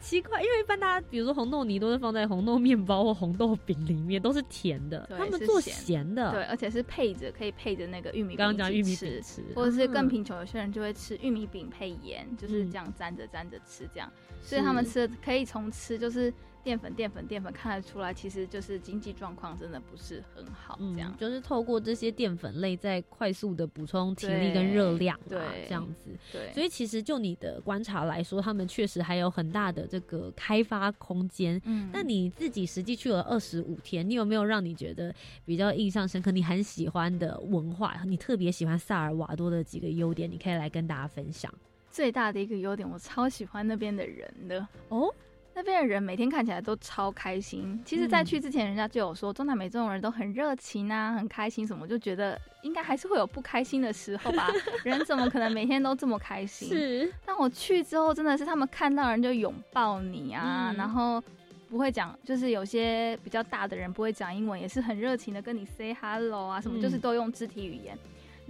[0.00, 5.06] 奇怪，因为一般大家比如说红豆泥都是放在红豆面包或红豆饼里面，都是甜的。
[5.16, 8.34] 他们做咸的，对，而且是配着可以配着那个玉米。
[8.34, 14.10] 刚刚讲玉米饼吃，或者是更贫穷，有些人就会吃玉米饼配盐，就是这样沾着沾着吃，这样。
[14.42, 16.32] 所以他们吃可以从吃就是。
[16.62, 20.78] 淀粉，淀粉，淀粉，看得出来，其实就是经济状况真的不是很好。
[20.78, 26.10] 这样就是透过这些淀粉类在快速的补充体力跟热量，对，这样子。
[26.32, 31.60] 对，所以其实就你的观察来说，他们确实还有很大的这个开发空间。
[31.64, 38.00] 嗯，那你自己实际去了二十五天，你有没有让你觉得比较印象深刻、你很喜欢的文化？
[38.06, 41.52] 你特别喜欢萨尔瓦多的几个优点，你可以来跟大家分享。
[41.90, 45.12] 最大的一个优点，我超喜欢那边的人的哦。
[45.60, 47.78] 那边的人每天看起来都超开心。
[47.84, 54.50] 其实，在去之前，人家就有说中南美这种人都很热情啊，很开心什么，就觉得应该还是会有不开心的时候吧。
[54.84, 56.68] 人怎么可能每天都这么开心？
[56.68, 57.12] 是。
[57.26, 61.22] 但我去之后，真的是他们看到人就拥抱你啊，然后
[61.68, 67.98] 不会讲，就是有些比较大的人不会讲英文，也是很热情的跟你 say hello 啊，什么就是都用肢体语言。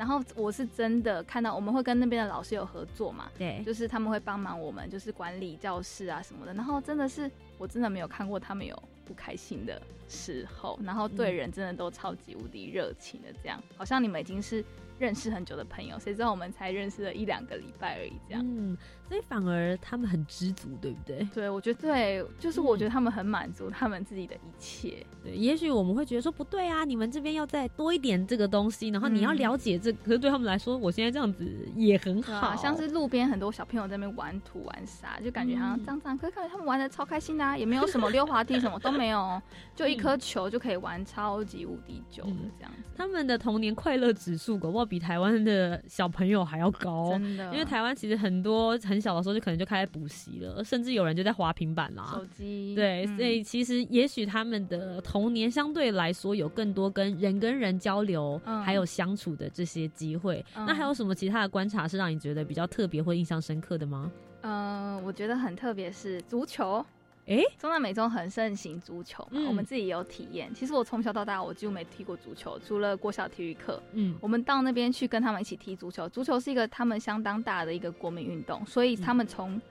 [0.00, 3.30] 然后我是真的看到，我们会跟那边的老师有合作嘛？
[3.36, 6.54] 对，就是他们会帮忙我们，就是管理教室啊什么的。
[6.54, 14.64] 然后真的是，我真的没有看过他们有不开心的时候，然后对人真的都超级无敌热情的，这样好像你们已经是。
[14.98, 18.76] 认识很久的朋友，谁知道我们才认识了一两个礼拜而已，这样，嗯，
[19.10, 21.28] 所以反而他们很知足，对不对？
[21.34, 25.04] 对，我觉得对，就是我觉得他们很满足他们自己的一切。
[25.20, 31.44] 对，也许我们会觉得说不对啊，你们这边要再多一点这个东西，然后你要了解这，可是对他们来说，我现在这样子
[31.74, 32.54] 也很好。
[32.54, 39.42] 像是路边很多小朋友在那边玩土玩沙，就感觉好像脏脏，可是感觉他们玩的超开心的，啊也没有什么溜滑梯什么都没有，
[39.74, 42.82] 就一颗球就可以玩超级无敌久的这样子。
[42.94, 47.10] 他们的童年快乐指数，搞不好比台湾的小朋友还要高。
[47.10, 52.74] 真的，因为台湾其实很多很小的时候就可能就开始补习了，甚至有人就在滑平板啦、手机。
[52.74, 60.44] 对，所以其实也许他们的童年相对来说有更多跟人跟人交流还有相处的这些机会。
[60.54, 64.10] 那还有什么其他的观察是让你觉得比较特别或印象深刻的吗？
[64.42, 66.84] 嗯，我觉得很特别是足球。
[67.30, 70.52] 哎，中南美洲很盛行足球嘛，我们自己也有体验。
[70.52, 73.80] 其实我从小到大我几乎没踢过足球，除了国小体育课。
[73.92, 76.08] 嗯，我们到那边去跟他们一起踢足球。
[76.08, 79.62] 足球是一个他们相当大的一个国民运动，所以他们从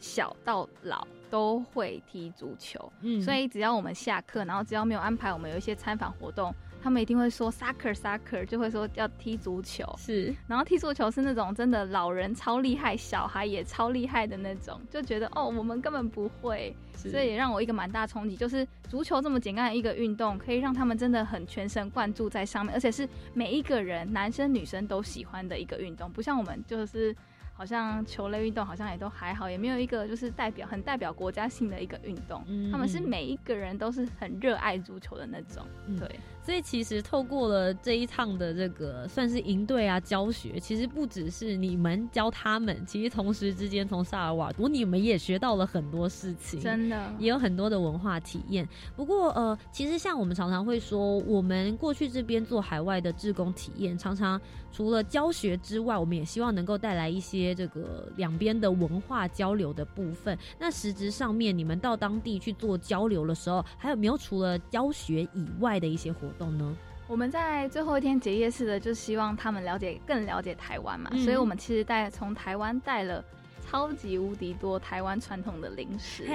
[0.00, 2.92] 小到老都会踢足球。
[3.02, 6.52] 嗯，所以只要我们下课，然后只要没有安排我们有一些参访活动。
[6.84, 9.82] 他们一定会说 soccer soccer，就会说要踢足球。
[9.96, 16.76] 是，然后踢足球是那种真的老人超厉害，小孩也超厉害的那种，就觉得哦，我们根本不会。
[16.94, 27.16] 所以也让我一个蛮大冲击，就是足球这么简单的一个运动，可以让他们真的很全神贯注在上面，而且是每一个人男生女生都喜欢的一个运动，不像我们就是。
[27.56, 32.44] 好像球类运动好像也都还好，也没有一个就是代表很代表国家性的一个运动。
[32.72, 35.64] 他们是每一个人都是很热爱足球的那种。
[35.96, 48.68] 对，所以其实透过了这一趟的这个算是营队啊教学，其实不只是你们教他们，其实同时之间从萨尔瓦多你们也学到了很多事情，真的也有很多的文化体验。
[48.94, 54.38] 不过呃，其实像我们常常会说，我们过去这边做海外的志工体验，常常
[54.70, 57.54] 除了教学之外，我们也希望能够带来一些。
[57.54, 66.76] 这个两边的文化交流的部分，那实质上面你们到当地去做交流的时候，还有没有除了教学以外的一些活动呢？
[67.06, 73.22] 我们在最后一天结业式的，就希望他们了解更了解台湾嘛，所以我们其实带从台湾带了
[73.66, 76.26] 超级无敌多台湾传统的零食，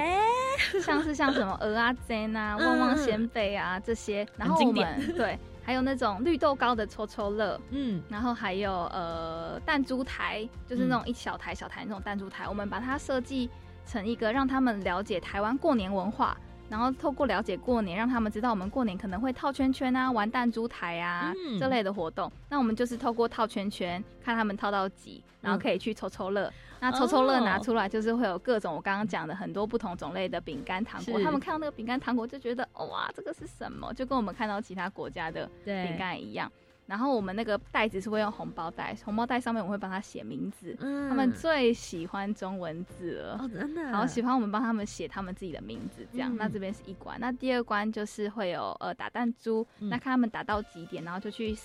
[0.82, 5.38] 像是像什么鹅啊、煎啊、 旺旺仙贝啊这些，然后我们 对。
[5.62, 13.48] 还有那种绿豆糕的抽抽乐，嗯，然后还有呃弹珠台，就是那种一小台小台那种弹珠台，我们把它设计
[13.86, 16.36] 成一个让他们了解台湾过年文化。
[16.70, 22.32] 然后透过了解过年，让他们知道我们过年可能会套圈圈啊、玩弹珠台啊这类的活动。
[22.50, 26.52] 那我们就是透过套圈圈，看他们套到几，然后可以去抽抽乐。
[26.82, 31.20] 那抽抽乐拿出来，就是会有各种我刚刚讲的很多不同种类的饼干糖果。
[31.22, 33.94] 他们看到那个饼干糖果，就觉得哇，这个是什么？
[33.94, 36.50] 就跟我们看到其他国家的饼干一样。
[36.90, 40.76] 然后我们那个袋子是会用红包袋，红包袋上面我会帮他写名字。
[40.80, 46.36] 嗯，他们最喜欢中文字了，哦，真的，好喜欢我们帮他们写他们自己的名字，这样。
[46.36, 51.56] 那这边是一关，那第二关就是会有呃打弹珠，那看他们打到几点，然后就去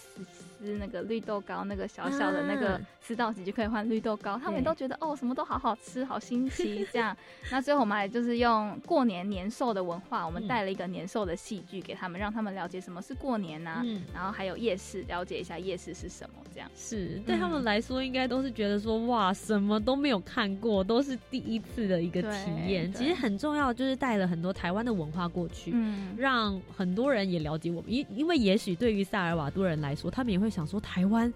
[0.65, 4.39] 撕撕那个绿豆糕，那个小小的那个吃到几就可以换绿豆糕。
[4.43, 7.17] 他们都觉得哦，什么都好好吃，好新奇这样。
[7.53, 15.05] 那最后我们还就是用过年年兽的文化，我们带了一个年兽的戏剧给他们，让他们了解什么是过年呐，嗯然后还有夜市。
[15.09, 22.91] 了解一下夜市是什么，这样是对他们来说，应该都是觉得说哇，什么都没有看过，都是第一次的一个体验。
[22.93, 27.93] 其实很重要，就是带了很多台湾的文化过去，嗯，让很多人也了解我们。
[27.93, 31.33] 因因为也许对于萨尔瓦多人来说，他们也会想说台湾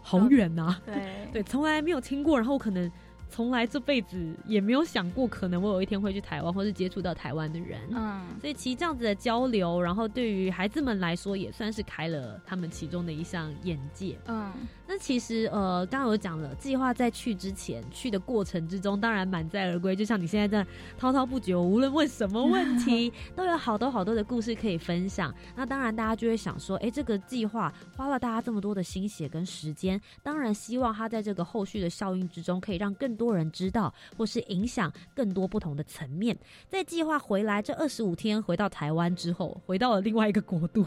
[0.00, 2.90] 好远呐，对 对，从来没有听过，然后可能。
[3.32, 7.80] 从来这辈子也没有想过，可能我有一天会去台湾，或是接触到台湾的人。
[7.90, 14.18] 嗯，所以其实这样子的交流，然后对于孩子们来说，也算是开了他们其中的一项眼界。
[14.26, 14.52] 嗯。
[14.86, 19.96] 那其实呃，刚刚有讲了，计划在去之前，去的过程之中，当然满载而归。
[19.96, 20.68] 就像你现在在
[20.98, 25.34] 滔滔不绝，无论问什么问题， 都有好多好多的故事可以分享。
[25.56, 36.34] 那当然，大家就会想说，哎，这个计划花了大家这么多的心血跟时间，当然希望他在这个后续的效应之中，可以让更多人知道，或是影响更多不同的层面。
[36.66, 40.86] 在计划回来这二十五天回到台湾之后，回到了另外一个国度，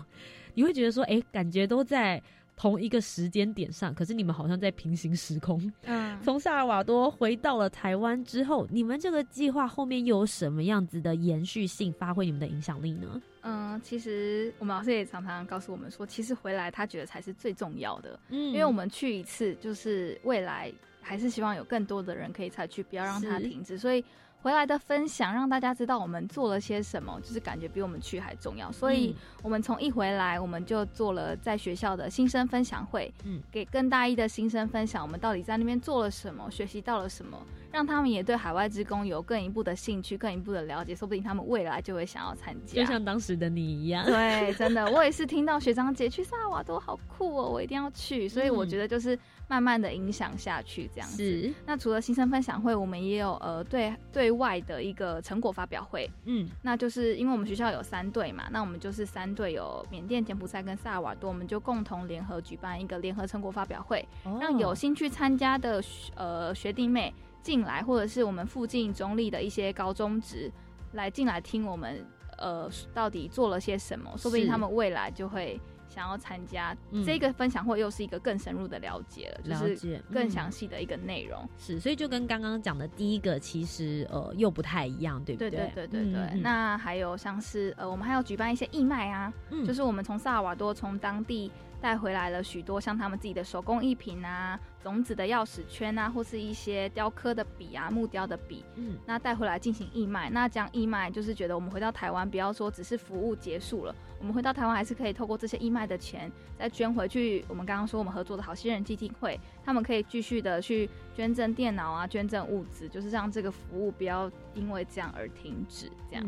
[0.56, 2.20] 你会觉得说，哎，感觉都在。
[2.58, 5.70] 同一个时间点上，可是你们好像在平行时空。
[5.84, 13.22] 嗯，从萨尔瓦多回到了台湾之后，你们这个计划后面又有什么样子的延续性，发挥你们的影响力呢？
[13.42, 18.18] 嗯，其实我们老师也常常告诉我们说，其实回来他觉得才是最重要的。
[18.30, 20.72] 嗯，因为我们去一次，就是未来
[21.06, 23.78] 还是希望有更多的人可以采取，不要让它停止。
[23.78, 24.04] 所以。
[24.42, 28.72] 回来的分享让大家知道我们做了些什么，就是感觉比我们去还重要。
[28.72, 37.42] 所以，我们从一回来，我们就做了在学校的新生分享会，嗯，给更大一的新生分享我们到底在那边做了什么，学习到了什么。
[37.72, 42.82] 让他们也对海外职工有更一步的兴趣、更一步的了解，说不定他们未来就会想要参加。
[42.82, 48.30] 就像当时的你一样，对，真的，我也是 听到学长姐去萨瓦多好酷哦，我一定要去。
[48.30, 49.18] 所以我觉得就是
[49.48, 51.54] 慢慢的影响下去这样子。
[51.66, 56.10] 那除了新生分享会，我们也有呃对对外的一个成果发表会。
[56.26, 64.08] 嗯，那就是因为我们学校有三队嘛，那我们就是三队有缅甸、柬埔寨跟萨尔瓦多，我们就共同联合举办一个联合成果发表会，
[64.40, 65.84] 让有兴趣参加的
[66.16, 67.14] 呃学弟妹。
[67.46, 70.52] 进来，或者是我们附近中立的一些高中职
[70.94, 72.04] 来进来听我们，
[72.40, 74.10] 呃，到底做了些什么？
[74.18, 76.76] 说不定他们未来就会想要参加
[77.06, 81.48] 这个分享会，又是一个更深入的了解了，就是更详细的一个内容。
[81.58, 85.50] 是，所以就跟刚刚讲的第一个，其实呃又不太一样，对不对？
[85.50, 86.40] 对对对对对。
[86.42, 89.34] 那还有像是呃，我们还要举办一些义卖啊，
[89.66, 91.52] 就是我们从萨尔瓦多从当地。
[91.86, 98.66] 带回来了许多像他们自己的手工艺品啊，种子的钥匙圈啊，或是一些雕刻的笔啊，木雕的笔。
[98.74, 100.28] 嗯，那带回来进行义卖。
[100.32, 107.46] 那这样义卖就是觉得我们回到台湾，不要说只是服务结束了，我们回到台湾还是可以透过这些义卖的钱再捐回去。
[107.48, 115.92] 我们刚刚说我们合作的好心人基金会，他们可以继续的去捐赠电脑啊，捐赠物资，就是让这个服务不要因为这样而停止。
[116.10, 116.26] 这样。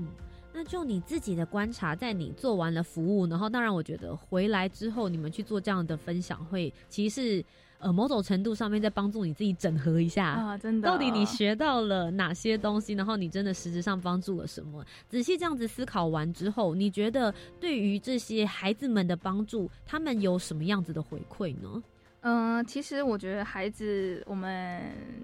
[0.57, 7.45] 那就你自己的观察，在你做完了服务，然后当然我觉得回来之后，你们去做这样的分享会，其实是
[7.77, 14.83] 呃某种程度上面在帮助你自己整合一下啊，真的，到底你学到了哪些东西，然后你真的实质上帮助了什么？
[15.07, 21.83] 仔细这样子思考完之后，你觉得对于这些孩子们的帮助，他们有什么样子的回馈呢？
[22.29, 24.81] 嗯，其实我觉得孩子，我们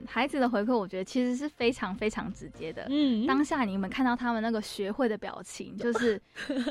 [0.07, 2.87] 孩子的回馈，我觉得其实是非常非常直接的。
[2.89, 6.21] 嗯，当下你们看到他们那个学会的表情，就是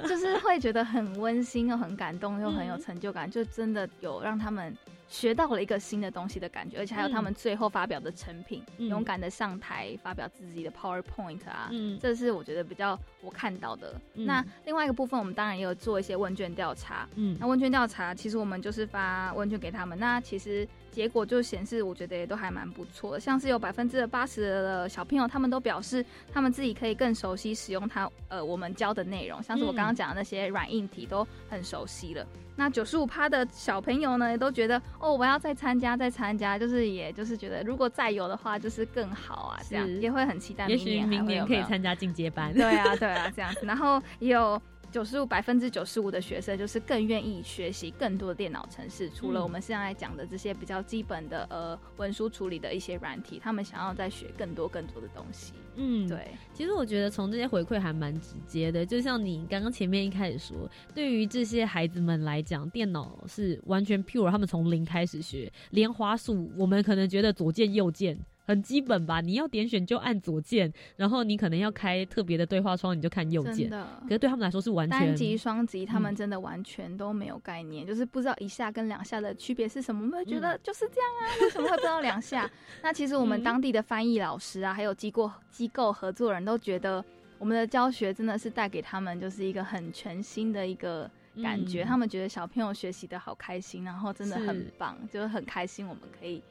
[0.09, 4.75] 就是会觉得很温馨又很感动又很有成就感，就真的有让他们。
[5.13, 14.01] 学到了一个新的东西的感觉，而且还有他们最后发表的成品，勇敢的上台发表自己的 PowerPoint 啊，这是我觉得比较我看到的。
[14.15, 17.07] 那另外一个部分，我们当然也有做一些问卷调查。
[17.17, 20.67] 嗯，那问卷调查其实我们就是发问卷给他们，那其实。
[20.93, 32.25] 结果就显示，我觉得也都还蛮不错的，像是有百分之八十的小朋友，他们都表示他们自己可以更熟悉使用它，呃，我们教的内容，像是我刚刚讲的那些软硬体都很熟悉了。
[32.55, 40.69] 那九十五趴的小朋友呢，也都觉得哦，我要再参加，再参加，就是也就是觉得如果再有的话，就是更好啊，这样也会很期待。
[40.69, 42.53] 也许明年可以参加进阶班。
[42.53, 44.61] 对啊，对啊，这样子，然后也有。
[44.93, 55.55] 九十五百分之九十五的学生就是更愿意学习更多的电脑程式，除了我们现在讲的这些比较基本的呃文书处理的一些软体，他们想要再学更多更多的东西。
[55.77, 56.33] 嗯，对。
[56.53, 68.19] 其实我觉得从这些回馈还蛮直接的，就像你刚刚前面一开始说，对于这些孩子们来讲，电脑是完全 pure，他们从零开始学，连滑鼠，我们可能觉得左键右键。
[68.45, 69.21] 很基本吧？
[69.21, 73.71] 你要点选就按左键，然后你可能要开特别的对话窗，你就看右键。
[74.03, 80.03] 可是对他们来说是完全单级、双级，他们真的完全都没有概念，就是不知道一下跟两下的区别是什么。
[80.03, 82.51] 我们会觉得就是这样啊，为什么会不知道两下？
[82.83, 87.05] 那其实我们当地的翻译老师啊，还有机构机构合作人都觉得，
[87.39, 91.09] 我们的教学真的是带给他们就是一个很全新的一个
[91.43, 91.85] 感觉。
[91.85, 96.43] 他们觉得小朋友学习的好开心，然后真的很棒，就是很开心，我们可以。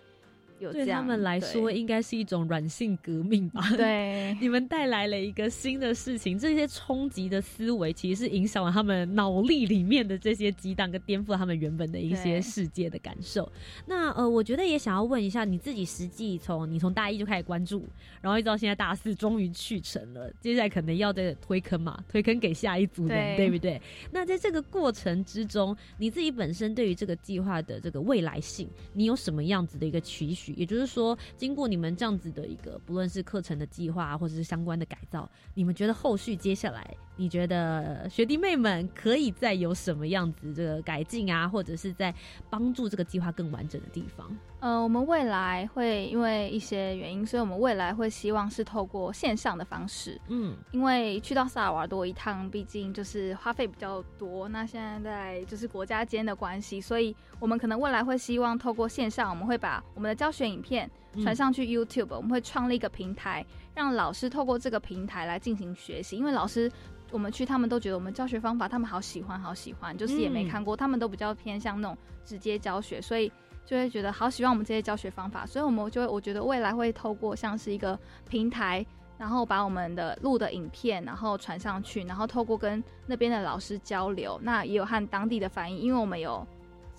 [0.72, 3.62] 对他们来说，应该是一种软性革命吧？
[3.78, 13.50] 对， 你们带来了一个新的事情，这些冲击的思维，其实是影响了他们脑力里面的这些激荡，跟颠覆他们原本的一些世界的感受。
[13.86, 17.86] 那呃，我觉得也想要问一下，你自己实际从你从大一就开始关注，
[18.22, 23.82] 然后一直到现在大四，终于去成了，接下来可能要再推坑嘛，推坑给下一组人，对不对？
[24.12, 30.51] 那在这个过程之中，你自己本身对于这个计划的这个未来性，你有什么样子的一个期许？
[30.56, 42.14] 也就是说，经过你们这样子的一个，不论是课程的计划，或者是相关的改造，你们觉得后续接下来，你觉得学弟妹们可以再有什么样子这个改进啊，或者是在
[42.50, 44.36] 帮助这个计划更完整的地方？
[44.60, 54.48] 呃，我们未来会因为一些原因，所以我们未来会希望是透过线上的方式，嗯，因为去到萨尔瓦多一趟，毕竟就是花费比较多。
[54.50, 60.90] 那现在在就是国家间的关系，所以我们可能未来会希望透过线上，我们会把我们的教学影片
[61.22, 66.16] 传上去 YouTube，我们会创立一个平台，让老师透过这个平台来进行学习。
[66.16, 66.72] 因为老师
[67.12, 73.32] 我们去，他们都觉得我们教学方法他们好喜欢，好喜欢，就是也没看过，他们都比较偏向那种直接教学，所以。
[73.64, 77.98] 就会觉得好喜欢我们这些教学方法，所以我们就会我觉得未来会透过像是一个
[78.28, 78.84] 平台，
[79.20, 86.46] 然后把我们的录的影片然后传上去，然后透过跟那边的老师交流，那也有和当地的翻译，因为我们有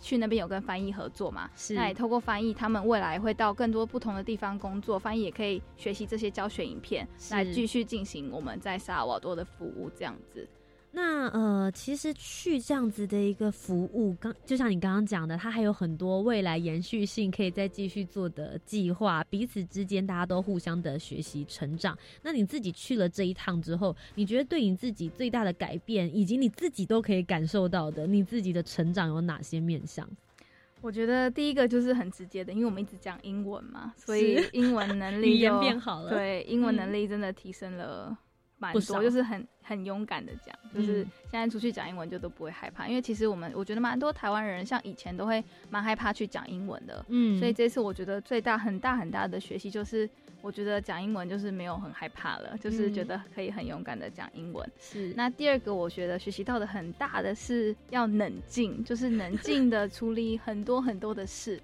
[0.02, 1.74] 去那边有跟翻译合作嘛，是。
[1.74, 10.46] 那也透过翻译，他们未来会到更多不同的地方工作，翻译也可以学习这些教学影片，来继续进行我们在萨尔瓦多的服务，这样子。
[10.94, 21.96] 那呃，其实去这样子的一个服务，刚就像你刚刚讲的，它还有很多未来延续性可以再继续做的计划，彼此之间大家都互相的学习成长。
[22.22, 30.06] 那你自己去了这一趟之后，你觉得对你自己最大的改变，以及你自己都可以感受到的，你自己的成长有哪些面向？
[30.82, 38.14] 我觉得第一个就是很直接的，因为我们一直讲英文嘛，所以英文能 力语言变好了，对，英文能力真的提升了。
[38.62, 50.08] 蛮多，就是很很勇敢的讲，就是现在出去讲英文就都不会害怕，因为其实我们我觉得蛮多台湾人像以前都会蛮害怕去讲英文的，嗯，所以这次我觉得最大很大很大的学习就是，
[50.40, 54.64] 我觉得讲英文就是没有很害怕了，就是觉得可以很勇敢的讲英文。
[54.78, 61.60] 是，那第二个我觉得学习到的很大的是要冷静，就是冷 静的处理很多很多的事，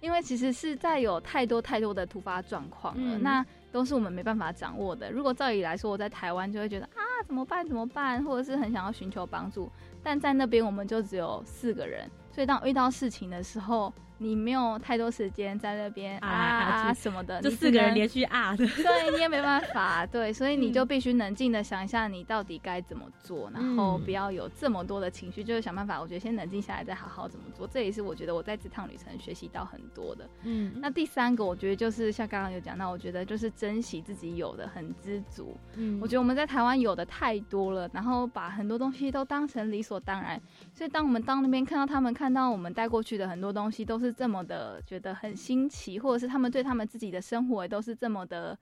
[0.00, 3.46] 因为其实是在有太多太多的突发状况了，那。
[3.72, 5.10] 都是我们没办法掌握的。
[5.10, 7.66] 如果照理来说，我在台湾就会觉得啊，怎么办？
[7.66, 8.22] 怎么办？
[8.24, 9.70] 或者是很想要寻求帮助，
[10.02, 13.92] 但在那边我们就只有四个人，所以当遇到事情的时候。
[14.22, 25.98] 你没有太多时间在那边啊啊什么的，就四个人连续啊的， 对你也没办法，对，所以你就必须冷静的想一下，你到底该怎么做，然后不要有这么多的情绪，就是想办法。
[25.98, 27.66] 我觉得先冷静下来，再好好怎么做。
[27.66, 30.28] 这也是我觉得我在这趟旅程学习到很多的。
[30.42, 35.56] 嗯，那第三个，我觉得就是像刚刚有讲到，我觉得就是珍惜自己有的，很知足。
[35.76, 40.38] 嗯，我觉得我们在台湾有的太多了，然后把很多东西都当成理所当然，
[40.74, 44.09] 所以当我们到那边看到他们看到我们带过去的很多东西，都是。
[44.12, 48.58] 这么的觉得很新奇，或者是他们对他们自己的生活也都是这么的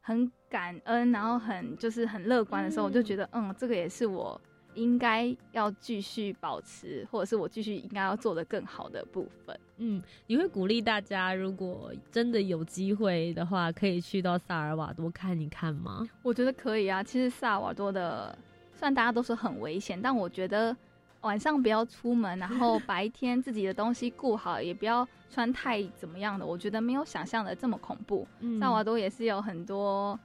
[0.00, 4.40] 很感恩，然后很就是很乐观的时候，我就觉得，嗯，这个也是我
[4.74, 9.58] 应该要继续保持，或者是我继续应该要做的更好的部分。
[9.78, 16.06] 嗯，你会鼓励大家，如果真的有机会的话，可以去到萨尔瓦多看一看吗？
[16.22, 17.02] 我觉得可以啊。
[17.02, 18.36] 其实萨尔瓦多的，
[18.72, 20.76] 虽然大家都说很危险，但我觉得。
[21.22, 26.46] 晚上不要出门，然后 白天自己的东西顾好，也不要穿太怎么样的。
[26.46, 28.26] 我觉得没有想象的这么恐怖。
[28.60, 30.18] 萨瓦多也是有很多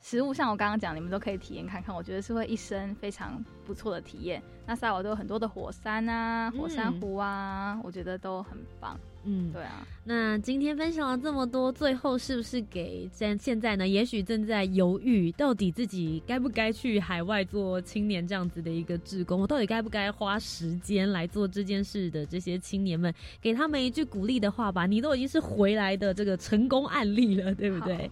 [0.00, 1.94] 食物，像我刚刚讲，你们都可以体验看看。
[1.94, 4.42] 我觉得是会一生非常不错的体验。
[4.66, 8.98] 那萨瓦多有很多的火山啊，火山湖啊，我觉得都很棒。
[9.24, 9.86] 嗯，对啊。
[10.04, 13.86] 那今天分享了这么多，最后是不是给现现在呢？
[13.86, 19.40] 也许正在犹豫，到底自己该不该去海外做青年这样子的一个志工？
[19.40, 24.86] 我到底该不该花时间来做这件事的这些青年们，给他们一句鼓励的话吧。
[24.86, 28.10] 你都已经是回来的这个成功案例了，对不对？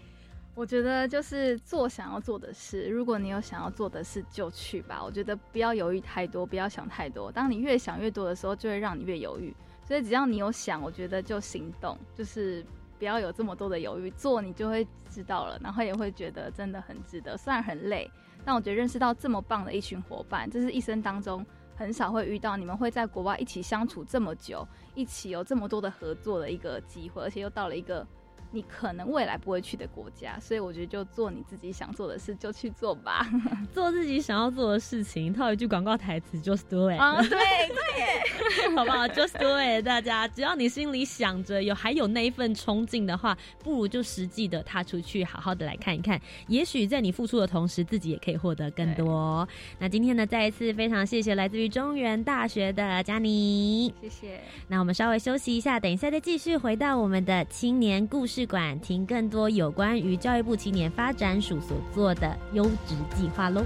[0.54, 2.88] 我觉得就是做想要做的事。
[2.88, 5.02] 如果你有想要做的事，就去吧。
[5.02, 7.32] 我觉得不要犹豫太多，不要想太多。
[7.32, 9.52] 当你越想越多的时候，就会让你越犹豫。
[9.90, 12.64] 所以只要你有想，我觉得就行动，就是
[12.96, 17.36] 不要有这么多的犹豫，做你就会知道了，然后也会觉得真的很值得。
[17.36, 18.08] 虽然很累，
[18.44, 24.64] 但我觉得认识到这么棒的一群伙伴，这是一生当中很少会遇到，你们会在国外一起相处这么久，
[24.94, 28.06] 一起有这么多的合作的一个机会，而且又到了一个。
[28.52, 33.28] 你可能未来不会去的国家，所以我觉得就做你自己想做的事，就去做吧。
[33.72, 36.98] 做自己想要做的事情，套一句广告台词，just do it。
[36.98, 39.84] 啊，对对， 好不好？just do it。
[39.84, 46.20] 大家只要你心里想着有还有那一份冲劲的话，不如就实际的踏出去，好好的来看一看。
[46.48, 49.48] 也许在你付出的同时，自己也可以获得更多。
[49.78, 54.40] 那今天呢，再一次非常谢谢来自于中原大学的佳妮，谢谢。
[54.66, 58.39] 那我们稍微休息一下，等一下再继续回到我们的青年故事。
[58.46, 63.64] 馆听更多有关于教育部青年发展署所做的优质计划喽。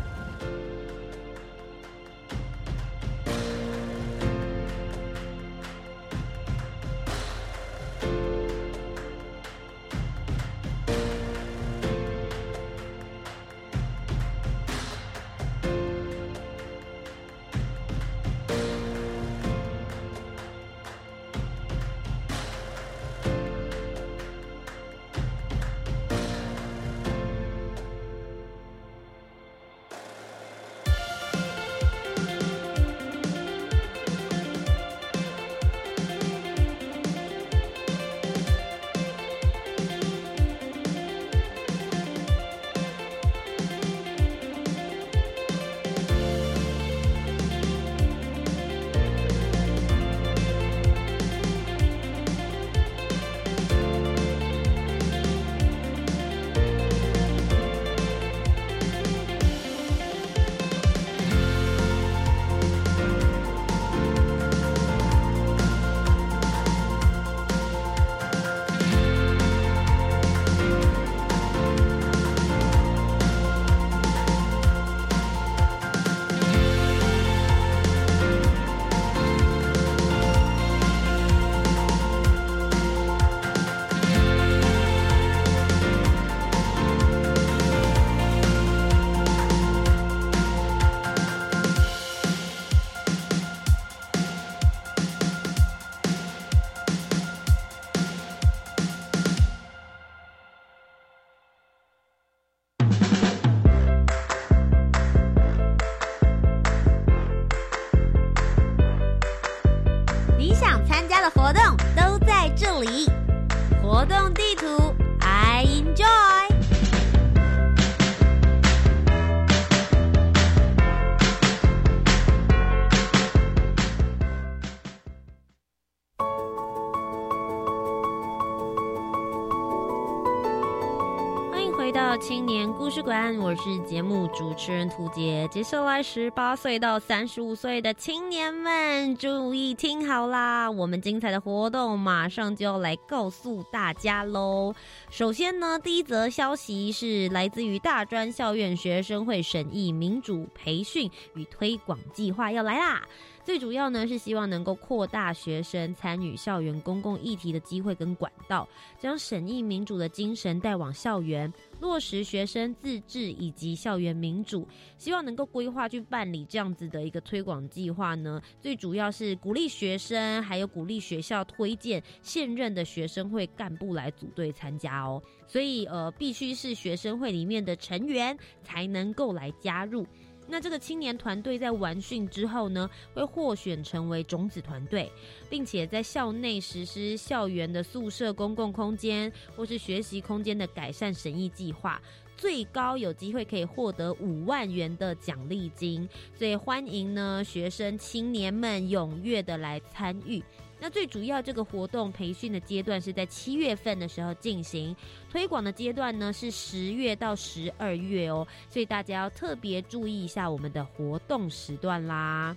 [132.21, 135.49] 青年故事馆，我是节目主持人涂杰。
[135.51, 140.71] 接下来，十八岁到三十五岁的青年们，注意听好啦！
[140.71, 144.75] 我们精彩的活动马上就要来告诉大家喽。
[145.11, 153.03] 首先呢，第一则消息是来自于大专校院学生会审议民主培训与推广计划要来啦。
[153.45, 158.67] 最主要呢是希望能够扩大学生参与校园公共议题的机会跟管道，
[158.99, 164.67] 将审议民主的精神带往校园，落实学生自治以及校园民主。
[164.97, 175.23] 希望能够规划去办理这样子的一个推广计划呢，最主要是鼓励学生，还有鼓励学校推荐现任的学生会干部来组队参加哦。
[175.47, 180.07] 所以呃，必须是学生会里面的成员才能够来加入。
[180.47, 185.11] 那这个青年团队在完训之后呢，会获选成为种子团队，
[185.49, 192.01] 并且在校内实施校园的宿舍公共空间或是学习空间的改善审议计划，
[192.37, 196.09] 最高有机会可以获得五万元的奖励金。
[196.37, 200.43] 所以欢迎呢学生青年们踊跃的来参与。
[200.85, 204.95] 那最主要这个活动培训的阶段是在七月份的时候进行，
[205.31, 212.55] 推广的阶段呢是十月到十二月哦，所以大家要特别注意一下我们的活动时段啦。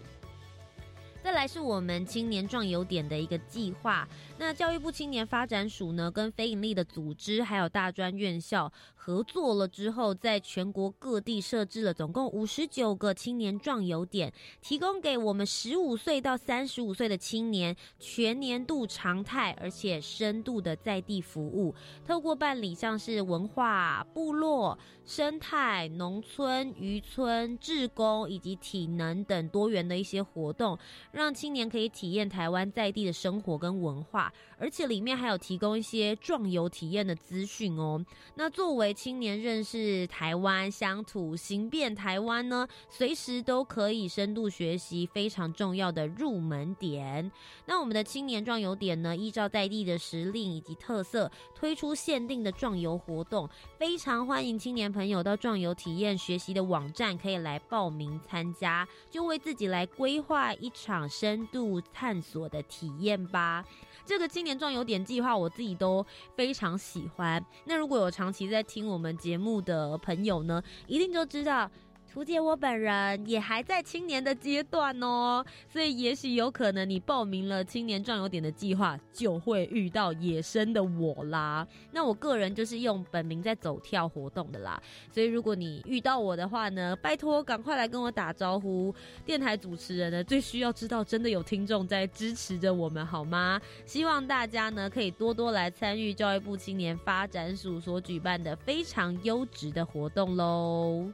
[1.23, 4.05] 再来是我们青年壮游点的一个计划，
[4.37, 8.69] 那教育部青年发展署呢跟非营利的组织还有大专院校。
[9.07, 21.73] 合作了之后，在全国各地设置了总共五十九个青年壮游点，提供给我们十五岁到三十五岁的青年全年度常态而且深度的在地服务。
[22.05, 30.77] 透过办理像是文化、部落、生态、农村、渔村、志工以及体能等多元的一些活动，
[31.13, 38.05] 让青年可以体验台湾在地的生活跟文化，而且里面还有提供一些壮游体验的资讯哦。
[38.35, 47.31] 那作为青年认识台湾乡土，行遍台湾呢，随时都可以深度学习非常重要的入门点。
[47.67, 63.63] 那我们的青年壮游点呢，依照在地的时令以及特色，推出限定的壮游活动，非常欢迎青年朋友到壮游体验学习的网站可以来报名参加，就为自己来规划一场深度探索的体验吧。
[64.07, 66.03] 这个青年壮有点计划，我自己都
[66.33, 67.45] 非常喜欢。
[67.65, 71.69] 那如果有长期在听我们节目的朋友呢，一定就知道。
[72.17, 81.67] 图姐，我本人也还在青年的阶段哦，所以也许有可能你报名了青年壮游点的计划，就会遇到野生的我啦。
[81.91, 88.91] 那我个人就是用本名在走跳活动的啦，所以如果你遇到我的话呢，拜托赶快来跟我打招呼。
[89.23, 93.61] 电台主持人呢，最需要知道真的有听众在支持着我们，好吗？
[93.85, 101.05] 希望大家呢可以多多来参与教育部青年发展署所举办的非常优质的活动喽。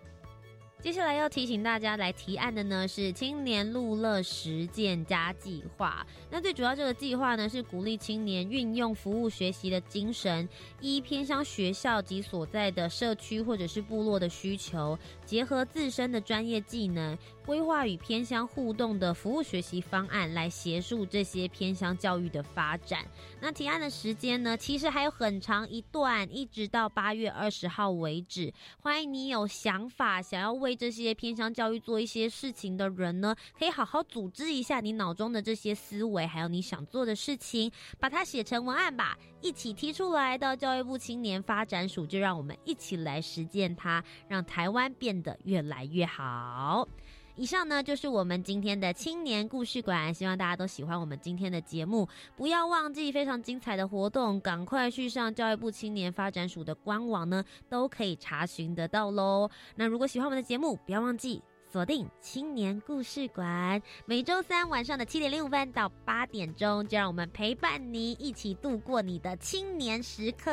[0.84, 6.05] 接下来要提醒大家来提案的呢是青年路乐实践家计划。
[6.29, 10.47] 那最主要这个计划呢是鼓励青年运用服务学习的精神，
[10.81, 14.99] 依偏向学校及所在的社区或者是部落的需求，
[15.34, 17.17] 结合自身的专业技能。
[17.45, 23.03] 规划与偏乡互动的服务学习方案，来协助这些偏乡教育的发展。
[23.41, 28.53] 那提案的时间呢，其实还有很长一段，一直到八月二十号为止。
[28.79, 37.69] 欢迎你有想法想要为这些偏乡教育做一些事情的人呢，可以好好组织一下你脑中的这些思维，还有你想做的事情，
[37.99, 46.88] 把它写成文案吧，一起提出来到教育部青年发展署，就让我们一起来实践它，让台湾变的越来越好。
[47.36, 52.07] 以上呢就是我们今天的青年故事馆，希望大家都喜欢我们今天的节目。
[52.36, 59.49] 不要忘记非常精彩的活动，赶快去上教育部青年发展署的官网呢，都可以查询得到喽。
[59.76, 61.41] 那如果喜欢我们的节目，不要忘记
[61.74, 70.51] 锁定青年故事馆，每周三晚上的七点零五分到八点钟，就让我们陪伴你一起度过你的青年时刻。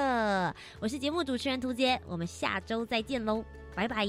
[0.80, 3.44] 我是节目主持人涂杰，我们下周再见喽，
[3.74, 4.06] 拜拜。